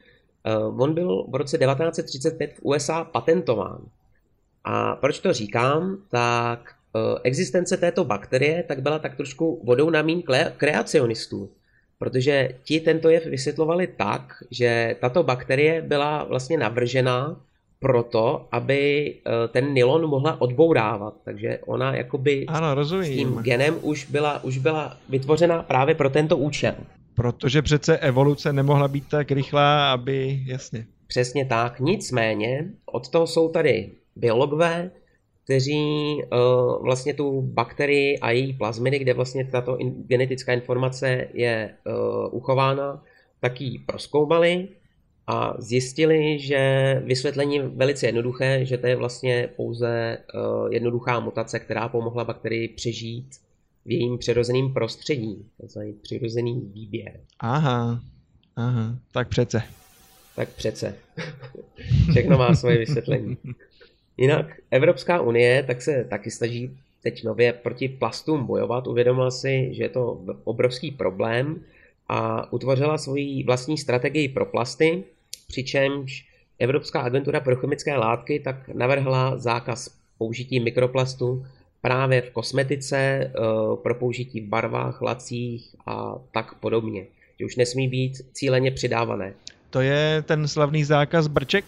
Eh, 0.45 0.57
on 0.57 0.95
byl 0.95 1.27
v 1.29 1.35
roce 1.35 1.59
1935 1.59 2.55
v 2.55 2.61
USA 2.63 3.05
patentován. 3.05 3.81
A 4.65 4.97
proč 4.97 5.19
to 5.19 5.33
říkám, 5.33 5.99
tak 6.09 6.75
eh, 6.97 6.99
existence 7.23 7.77
této 7.77 8.05
bakterie 8.05 8.63
tak 8.63 8.83
byla 8.83 8.99
tak 8.99 9.17
trošku 9.17 9.61
vodou 9.65 9.91
na 9.91 10.03
mín 10.03 10.23
kreacionistů 10.57 11.51
protože 12.05 12.49
ti 12.65 12.81
tento 12.81 13.09
jev 13.09 13.27
vysvětlovali 13.27 13.87
tak, 13.87 14.45
že 14.51 14.97
tato 15.01 15.23
bakterie 15.23 15.83
byla 15.83 16.25
vlastně 16.25 16.59
navržena 16.59 17.41
proto, 17.79 18.49
aby 18.53 19.15
eh, 19.15 19.49
ten 19.49 19.73
nylon 19.75 20.07
mohla 20.07 20.41
odbourávat. 20.41 21.15
Takže 21.25 21.59
ona 21.67 21.97
jakoby 21.97 22.47
ano, 22.47 22.75
rozumím. 22.75 23.05
s 23.05 23.17
tím 23.17 23.39
genem 23.43 23.75
už 23.83 24.05
byla, 24.11 24.45
už 24.45 24.59
byla 24.59 24.97
vytvořena 25.09 25.63
právě 25.63 25.95
pro 25.95 26.11
tento 26.11 26.37
účel. 26.37 26.75
Protože 27.15 27.63
přece 27.63 27.99
evoluce 27.99 28.53
nemohla 28.53 28.89
být 28.89 29.09
tak 29.09 29.31
rychlá, 29.31 29.93
aby, 29.93 30.43
jasně. 30.47 30.87
Přesně 31.07 31.45
tak. 31.45 31.81
Nicméně, 31.81 32.69
od 32.87 33.09
toho 33.09 33.27
jsou 33.27 33.49
tady 33.49 33.91
biologové, 34.17 34.91
kteří 35.45 36.15
uh, 36.33 36.83
vlastně 36.83 37.15
tu 37.15 37.43
bakterii 37.43 38.19
a 38.19 38.31
její 38.31 38.53
plazmidy, 38.53 38.99
kde 38.99 39.15
vlastně 39.15 39.45
tato 39.45 39.77
in, 39.77 40.05
genetická 40.07 40.53
informace 40.53 41.29
je 41.35 41.75
uh, 41.87 42.35
uchována, 42.35 43.03
tak 43.41 43.61
ji 43.61 43.79
proskoumali 43.79 44.69
a 45.27 45.55
zjistili, 45.59 46.39
že 46.39 47.03
vysvětlení 47.05 47.57
je 47.57 47.69
velice 47.69 48.07
jednoduché, 48.07 48.65
že 48.65 48.79
to 48.79 48.87
je 48.87 48.97
vlastně 48.97 49.49
pouze 49.57 50.19
uh, 50.35 50.73
jednoduchá 50.73 51.21
mutace, 51.21 51.59
která 51.59 51.89
pomohla 51.89 52.25
bakterii 52.25 52.69
přežít 52.69 53.37
v 53.85 53.91
jejím 53.91 54.19
přirozeném 54.19 54.73
prostředí, 54.73 55.47
takzvaný 55.61 55.93
přirozený 55.93 56.71
výběr. 56.75 57.21
Aha, 57.41 58.01
aha, 58.57 58.99
tak 59.13 59.29
přece. 59.29 59.63
Tak 60.37 60.49
přece. 60.49 60.95
Všechno 62.11 62.39
má 62.39 62.55
svoje 62.55 62.79
vysvětlení. 62.79 63.37
Jinak 64.17 64.47
Evropská 64.71 65.21
unie 65.21 65.63
tak 65.63 65.83
se 65.83 66.05
taky 66.05 66.31
snaží 66.31 66.71
teď 67.03 67.25
nově 67.25 67.53
proti 67.53 67.89
plastům 67.89 68.47
bojovat. 68.47 68.87
Uvědomila 68.87 69.31
si, 69.31 69.69
že 69.73 69.83
je 69.83 69.89
to 69.89 70.21
obrovský 70.45 70.91
problém 70.91 71.61
a 72.09 72.53
utvořila 72.53 72.99
svoji 72.99 73.45
vlastní 73.45 73.79
strategii 73.79 74.29
pro 74.29 74.47
plasty, 74.47 75.05
přičemž 75.49 76.27
Evropská 76.59 77.01
agentura 77.01 77.41
pro 77.41 77.57
chemické 77.57 77.97
látky 77.97 78.41
tak 78.41 78.69
navrhla 78.69 79.39
zákaz 79.39 79.91
použití 80.19 80.61
mikroplastu 80.61 81.47
právě 81.83 82.23
v 82.23 82.31
kosmetice, 82.31 82.97
eh, 82.97 83.31
pro 83.83 83.95
použití 83.95 84.41
v 84.41 84.49
barvách, 84.49 85.03
lacích 85.03 85.77
a 85.87 86.15
tak 86.33 86.55
podobně. 86.55 87.07
Že 87.39 87.47
už 87.47 87.57
nesmí 87.57 87.89
být 87.89 88.13
cíleně 88.33 88.71
přidávané. 88.71 89.35
To 89.71 89.81
je 89.81 90.23
ten 90.23 90.49
slavný 90.49 90.85
zákaz 90.85 91.27
brček? 91.27 91.65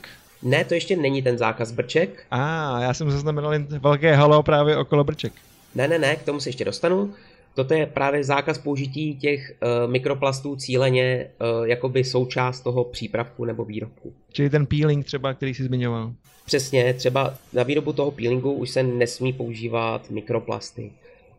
Ne, 0.47 0.65
to 0.65 0.75
ještě 0.75 0.97
není 0.97 1.23
ten 1.23 1.39
zákaz 1.39 1.73
brček. 1.73 2.27
A, 2.31 2.77
ah, 2.77 2.83
já 2.83 2.95
jsem 2.95 3.11
zaznamenal 3.11 3.53
jen 3.53 3.67
velké 3.67 4.15
halo 4.15 4.43
právě 4.43 4.77
okolo 4.77 5.05
brček. 5.05 5.33
Ne, 5.75 5.89
ne, 5.89 5.99
ne, 5.99 6.17
k 6.17 6.23
tomu 6.23 6.41
se 6.41 6.49
ještě 6.49 6.65
dostanu. 6.65 7.15
Toto 7.55 7.75
je 7.75 7.87
právě 7.87 8.25
zákaz 8.25 8.59
použití 8.59 9.17
těch 9.17 9.53
uh, 9.63 9.93
mikroplastů 9.93 10.57
cíleně 10.57 11.31
uh, 11.59 11.67
jakoby 11.67 12.05
součást 12.05 12.61
toho 12.61 12.85
přípravku 12.85 13.45
nebo 13.45 13.65
výrobku. 13.65 14.13
Čili 14.33 14.51
ten 14.51 14.67
peeling 14.67 15.07
třeba, 15.07 15.35
který 15.35 15.55
jsi 15.55 15.65
zmiňoval. 15.65 16.13
Přesně, 16.47 16.95
třeba 16.95 17.35
na 17.53 17.63
výrobu 17.63 17.93
toho 17.93 18.11
peelingu 18.11 18.53
už 18.53 18.71
se 18.71 18.83
nesmí 18.83 19.33
používat 19.33 20.11
mikroplasty. 20.11 20.93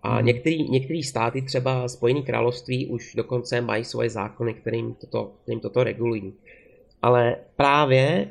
A 0.04 0.16
hmm. 0.16 0.26
některý, 0.26 0.70
některý 0.70 1.04
státy, 1.04 1.42
třeba 1.42 1.88
Spojené 1.88 2.22
království, 2.22 2.86
už 2.86 3.16
dokonce 3.16 3.62
mají 3.62 3.84
svoje 3.84 4.10
zákony, 4.10 4.54
kterým 4.54 4.94
toto, 4.94 5.32
kterým 5.44 5.60
toto 5.60 5.84
regulují. 5.84 6.34
Ale 7.02 7.36
právě, 7.56 8.30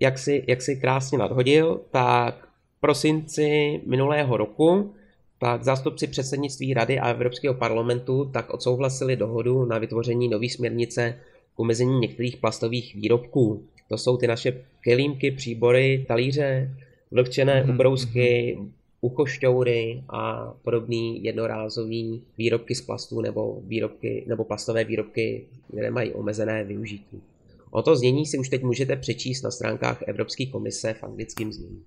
jak 0.00 0.18
si, 0.18 0.44
jak 0.46 0.62
si 0.62 0.76
krásně 0.76 1.18
nadhodil, 1.18 1.80
tak 1.90 2.48
v 2.76 2.80
prosinci 2.80 3.80
minulého 3.86 4.36
roku 4.36 4.94
tak 5.40 5.64
zástupci 5.64 6.06
předsednictví 6.06 6.74
Rady 6.74 6.98
a 6.98 7.10
Evropského 7.10 7.54
parlamentu 7.54 8.30
tak 8.32 8.54
odsouhlasili 8.54 9.16
dohodu 9.16 9.64
na 9.64 9.78
vytvoření 9.78 10.28
nové 10.28 10.48
směrnice 10.48 11.18
k 11.54 11.60
omezení 11.60 12.00
některých 12.00 12.36
plastových 12.36 12.94
výrobků. 12.94 13.62
To 13.88 13.98
jsou 13.98 14.16
ty 14.16 14.26
naše 14.26 14.64
kelímky, 14.80 15.30
příbory, 15.30 16.04
talíře, 16.08 16.70
vlhčené 17.10 17.64
mm-hmm. 17.64 17.74
ubrousky, 17.74 18.58
ukošťoury 19.00 20.02
a 20.08 20.54
podobný 20.62 21.24
jednorázový 21.24 22.22
výrobky 22.38 22.74
z 22.74 22.80
plastů 22.80 23.20
nebo, 23.20 23.60
výrobky, 23.64 24.24
nebo 24.26 24.44
plastové 24.44 24.84
výrobky, 24.84 25.44
které 25.70 25.90
mají 25.90 26.12
omezené 26.12 26.64
využití. 26.64 27.22
O 27.70 27.82
to 27.82 27.96
znění 27.96 28.26
si 28.26 28.38
už 28.38 28.48
teď 28.48 28.62
můžete 28.62 28.96
přečíst 28.96 29.42
na 29.42 29.50
stránkách 29.50 30.02
Evropské 30.06 30.46
komise 30.46 30.94
v 30.94 31.02
anglickém 31.02 31.52
znění. 31.52 31.84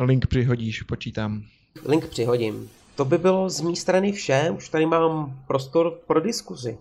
Link 0.00 0.26
přihodíš, 0.26 0.82
počítám. 0.82 1.42
Link 1.84 2.08
přihodím. 2.08 2.70
To 2.96 3.04
by 3.04 3.18
bylo 3.18 3.50
z 3.50 3.60
mé 3.60 3.76
strany 3.76 4.12
vše, 4.12 4.50
už 4.56 4.68
tady 4.68 4.86
mám 4.86 5.42
prostor 5.46 6.00
pro 6.06 6.20
diskuzi. 6.20 6.78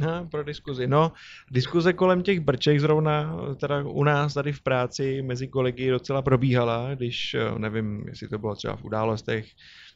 No, 0.00 0.28
pro 0.30 0.44
diskuzi. 0.44 0.86
No, 0.86 1.12
diskuze 1.50 1.92
kolem 1.92 2.22
těch 2.22 2.40
brček 2.40 2.80
zrovna 2.80 3.36
teda 3.56 3.82
u 3.82 4.04
nás 4.04 4.34
tady 4.34 4.52
v 4.52 4.62
práci 4.62 5.22
mezi 5.22 5.48
kolegy 5.48 5.90
docela 5.90 6.22
probíhala, 6.22 6.94
když 6.94 7.34
eh, 7.34 7.58
nevím, 7.58 8.04
jestli 8.08 8.28
to 8.28 8.38
bylo 8.38 8.54
třeba 8.54 8.76
v 8.76 8.84
událostech 8.84 9.46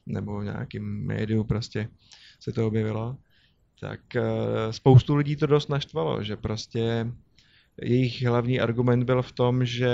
nebo 0.07 0.41
v 0.41 0.45
nějakém 0.45 1.07
médiu 1.07 1.45
prostě 1.45 1.89
se 2.41 2.53
to 2.53 2.66
objevilo, 2.66 3.16
tak 3.81 4.01
eh, 4.16 4.22
spoustu 4.70 5.14
lidí 5.14 5.37
to 5.37 5.47
dost 5.47 5.68
naštvalo, 5.68 6.22
že 6.22 6.37
prostě 6.37 7.07
jejich 7.83 8.22
hlavní 8.22 8.61
argument 8.61 9.05
byl 9.05 9.22
v 9.22 9.33
tom, 9.33 9.64
že 9.64 9.91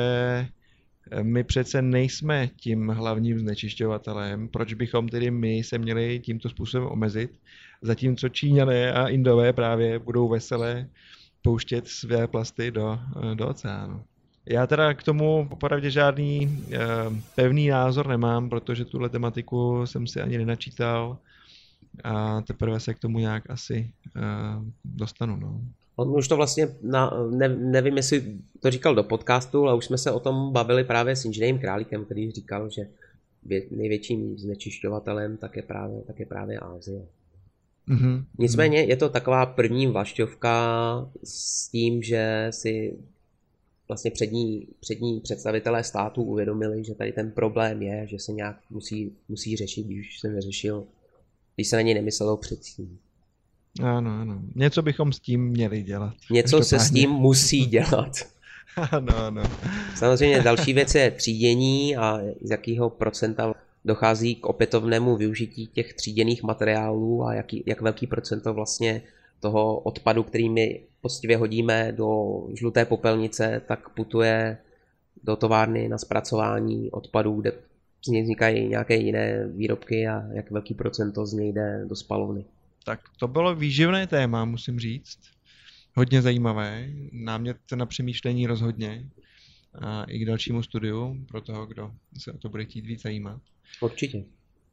my 1.22 1.44
přece 1.44 1.82
nejsme 1.82 2.48
tím 2.56 2.88
hlavním 2.88 3.38
znečišťovatelem, 3.38 4.48
proč 4.48 4.74
bychom 4.74 5.08
tedy 5.08 5.30
my 5.30 5.64
se 5.64 5.78
měli 5.78 6.20
tímto 6.20 6.48
způsobem 6.48 6.88
omezit, 6.88 7.30
zatímco 7.82 8.28
Číňané 8.28 8.92
a 8.92 9.08
Indové 9.08 9.52
právě 9.52 9.98
budou 9.98 10.28
veselé 10.28 10.88
pouštět 11.42 11.88
své 11.88 12.26
plasty 12.26 12.70
do, 12.70 12.98
do 13.34 13.48
oceánu. 13.48 14.02
Já 14.46 14.66
teda 14.66 14.94
k 14.94 15.02
tomu 15.02 15.48
popravdě 15.48 15.90
žádný 15.90 16.42
e, 16.42 16.78
pevný 17.34 17.68
názor 17.68 18.06
nemám, 18.06 18.50
protože 18.50 18.84
tuhle 18.84 19.08
tematiku 19.08 19.86
jsem 19.86 20.06
si 20.06 20.20
ani 20.20 20.38
nenačítal 20.38 21.18
a 22.04 22.40
teprve 22.40 22.80
se 22.80 22.94
k 22.94 22.98
tomu 22.98 23.18
nějak 23.18 23.50
asi 23.50 23.74
e, 23.74 24.20
dostanu. 24.84 25.36
No. 25.36 25.60
On 25.96 26.16
už 26.16 26.28
to 26.28 26.36
vlastně, 26.36 26.68
na, 26.82 27.10
ne, 27.30 27.48
nevím, 27.48 27.96
jestli 27.96 28.38
to 28.60 28.70
říkal 28.70 28.94
do 28.94 29.02
podcastu, 29.02 29.62
ale 29.64 29.76
už 29.76 29.84
jsme 29.84 29.98
se 29.98 30.10
o 30.10 30.20
tom 30.20 30.52
bavili 30.52 30.84
právě 30.84 31.16
s 31.16 31.24
inženýrem 31.24 31.58
Králíkem, 31.58 32.04
který 32.04 32.30
říkal, 32.30 32.70
že 32.70 32.88
největším 33.70 34.38
znečišťovatelem 34.38 35.36
tak 35.36 35.56
je 35.56 35.62
právě, 35.62 36.02
tak 36.02 36.20
je 36.20 36.26
právě 36.26 36.58
Ázie. 36.58 37.06
Mm-hmm. 37.88 38.24
Nicméně 38.38 38.80
je 38.80 38.96
to 38.96 39.08
taková 39.08 39.46
první 39.46 39.86
vlašťovka 39.86 41.10
s 41.24 41.68
tím, 41.68 42.02
že 42.02 42.46
si 42.50 42.98
vlastně 43.88 44.10
přední, 44.10 44.68
přední 44.80 45.20
představitelé 45.20 45.84
států 45.84 46.22
uvědomili, 46.22 46.84
že 46.84 46.94
tady 46.94 47.12
ten 47.12 47.30
problém 47.30 47.82
je, 47.82 48.06
že 48.06 48.18
se 48.18 48.32
nějak 48.32 48.56
musí, 48.70 49.12
musí 49.28 49.56
řešit, 49.56 49.86
když 49.86 50.20
se 50.20 50.28
neřešil, 50.28 50.86
když 51.54 51.68
se 51.68 51.76
na 51.76 51.82
něj 51.82 51.94
nemyslelo 51.94 52.36
předtím. 52.36 52.98
Ano, 53.82 54.10
ano. 54.20 54.40
Něco 54.54 54.82
bychom 54.82 55.12
s 55.12 55.20
tím 55.20 55.44
měli 55.48 55.82
dělat. 55.82 56.14
Něco 56.30 56.62
se 56.62 56.78
s 56.78 56.90
tím 56.90 57.10
musí 57.10 57.66
dělat. 57.66 58.12
ano, 58.90 59.16
ano. 59.16 59.42
Samozřejmě 59.96 60.40
další 60.40 60.72
věc 60.72 60.94
je 60.94 61.10
třídění 61.10 61.96
a 61.96 62.20
z 62.42 62.50
jakého 62.50 62.90
procenta 62.90 63.54
dochází 63.84 64.34
k 64.34 64.46
opětovnému 64.46 65.16
využití 65.16 65.66
těch 65.66 65.94
tříděných 65.94 66.42
materiálů 66.42 67.24
a 67.24 67.34
jaký, 67.34 67.62
jak 67.66 67.80
velký 67.80 68.06
procento 68.06 68.54
vlastně 68.54 69.02
toho 69.40 69.78
odpadu, 69.78 70.22
který 70.22 70.48
my 70.48 70.80
poctivě 71.00 71.36
hodíme 71.36 71.92
do 71.92 72.40
žluté 72.54 72.84
popelnice, 72.84 73.62
tak 73.68 73.88
putuje 73.88 74.58
do 75.24 75.36
továrny 75.36 75.88
na 75.88 75.98
zpracování 75.98 76.90
odpadů, 76.90 77.40
kde 77.40 77.52
z 78.04 78.08
něj 78.08 78.22
vznikají 78.22 78.68
nějaké 78.68 78.96
jiné 78.96 79.48
výrobky 79.48 80.08
a 80.08 80.22
jak 80.32 80.50
velký 80.50 80.74
procento 80.74 81.26
z 81.26 81.32
něj 81.32 81.52
jde 81.52 81.84
do 81.88 81.96
spalovny. 81.96 82.44
Tak 82.84 83.00
to 83.18 83.28
bylo 83.28 83.54
výživné 83.54 84.06
téma, 84.06 84.44
musím 84.44 84.78
říct. 84.78 85.18
Hodně 85.94 86.22
zajímavé, 86.22 86.88
námět 87.12 87.56
na 87.74 87.86
přemýšlení 87.86 88.46
rozhodně 88.46 89.08
a 89.74 90.04
i 90.04 90.18
k 90.18 90.26
dalšímu 90.26 90.62
studiu 90.62 91.24
pro 91.28 91.40
toho, 91.40 91.66
kdo 91.66 91.92
se 92.18 92.32
o 92.32 92.38
to 92.38 92.48
bude 92.48 92.64
chtít 92.64 92.86
víc 92.86 93.02
zajímat. 93.02 93.40
Určitě. 93.80 94.24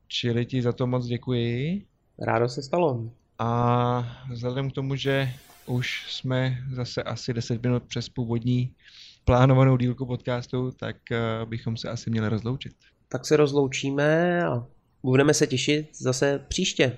Čili 0.07 0.45
ti 0.45 0.61
za 0.61 0.73
to 0.73 0.87
moc 0.87 1.05
děkuji. 1.05 1.85
Rádo 2.19 2.49
se 2.49 2.63
stalo. 2.63 3.11
A 3.39 4.25
vzhledem 4.31 4.71
k 4.71 4.73
tomu, 4.73 4.95
že 4.95 5.33
už 5.65 6.13
jsme 6.13 6.57
zase 6.73 7.03
asi 7.03 7.33
10 7.33 7.63
minut 7.63 7.83
přes 7.83 8.09
původní 8.09 8.73
plánovanou 9.25 9.77
dílku 9.77 10.05
podcastu, 10.05 10.71
tak 10.71 11.11
eh, 11.11 11.19
bychom 11.45 11.77
se 11.77 11.89
asi 11.89 12.09
měli 12.09 12.29
rozloučit. 12.29 12.73
Tak 13.11 13.25
se 13.25 13.37
rozloučíme 13.37 14.43
a 14.45 14.65
budeme 15.03 15.33
se 15.33 15.47
těšit 15.47 15.89
zase 15.97 16.41
příště. 16.47 16.97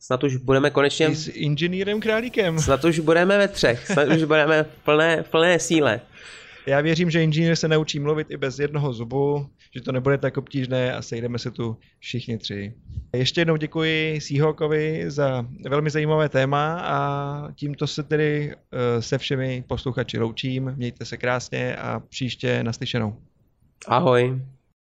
Snad 0.00 0.24
už 0.24 0.36
budeme 0.36 0.70
konečně... 0.70 1.06
I 1.06 1.14
s 1.14 1.28
inženýrem 1.28 2.00
Králíkem. 2.00 2.58
Snad 2.58 2.84
už 2.84 2.98
budeme 2.98 3.38
ve 3.38 3.48
třech, 3.48 3.86
snad 3.86 4.08
už 4.08 4.24
budeme 4.24 4.62
v 4.62 4.84
plné, 4.84 5.22
v 5.22 5.28
plné 5.28 5.58
síle. 5.58 6.00
Já 6.66 6.80
věřím, 6.80 7.10
že 7.10 7.22
inženýr 7.22 7.56
se 7.56 7.68
naučí 7.68 8.00
mluvit 8.00 8.30
i 8.30 8.36
bez 8.36 8.58
jednoho 8.58 8.92
zubu, 8.92 9.46
že 9.74 9.80
to 9.80 9.92
nebude 9.92 10.18
tak 10.18 10.36
obtížné 10.36 10.94
a 10.94 11.02
sejdeme 11.02 11.38
se 11.38 11.50
tu 11.50 11.76
všichni 11.98 12.38
tři. 12.38 12.74
Ještě 13.16 13.40
jednou 13.40 13.56
děkuji 13.56 14.20
Seahawkovi 14.20 15.04
za 15.06 15.46
velmi 15.68 15.90
zajímavé 15.90 16.28
téma 16.28 16.80
a 16.80 17.52
tímto 17.52 17.86
se 17.86 18.02
tedy 18.02 18.54
eh, 18.54 19.02
se 19.02 19.18
všemi 19.18 19.64
posluchači 19.66 20.18
loučím. 20.18 20.72
Mějte 20.76 21.04
se 21.04 21.16
krásně 21.16 21.76
a 21.76 22.00
příště 22.00 22.62
naslyšenou. 22.62 23.16
Ahoj. 23.86 24.40